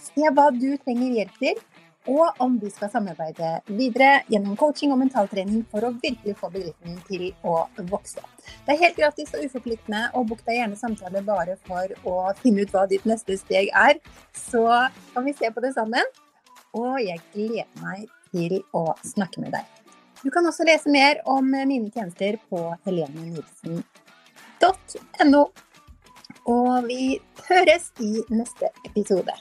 Se 0.07 0.31
hva 0.33 0.47
du 0.55 0.71
trenger 0.81 1.17
hjelp 1.19 1.39
til, 1.41 1.59
og 2.07 2.39
om 2.43 2.55
vi 2.61 2.71
skal 2.71 2.91
samarbeide 2.93 3.49
videre 3.67 4.21
gjennom 4.31 4.55
coaching 4.59 4.93
og 4.95 5.01
mentaltrening 5.01 5.65
for 5.73 5.85
å 5.85 5.91
virkelig 5.97 6.37
få 6.39 6.51
bedriften 6.55 7.01
til 7.09 7.25
å 7.43 7.57
vokse. 7.91 8.23
Det 8.67 8.77
er 8.77 8.83
helt 8.85 9.01
gratis 9.01 9.35
og 9.35 9.49
uforpliktende, 9.49 10.05
og 10.15 10.29
book 10.31 10.45
deg 10.47 10.61
gjerne 10.61 10.79
samtale 10.79 11.25
bare 11.27 11.59
for 11.67 11.97
å 12.07 12.15
finne 12.39 12.63
ut 12.63 12.75
hva 12.75 12.87
ditt 12.91 13.09
neste 13.09 13.39
steg 13.41 13.73
er. 13.75 13.99
Så 14.39 14.63
kan 15.15 15.27
vi 15.27 15.35
se 15.35 15.51
på 15.51 15.65
det 15.65 15.75
sammen. 15.75 16.15
Og 16.77 17.01
jeg 17.01 17.21
gleder 17.33 17.65
meg 17.83 18.07
til 18.31 18.63
å 18.77 18.95
snakke 19.07 19.41
med 19.43 19.53
deg. 19.57 19.65
Du 20.23 20.31
kan 20.33 20.47
også 20.49 20.65
lese 20.67 20.89
mer 20.93 21.21
om 21.29 21.51
mine 21.51 21.91
tjenester 21.93 22.37
på 22.51 22.77
helenenilsen.no. 22.87 25.45
Og 26.47 26.85
vi 26.87 27.21
høres 27.49 27.93
i 28.03 28.23
neste 28.31 28.67
episode. 28.87 29.33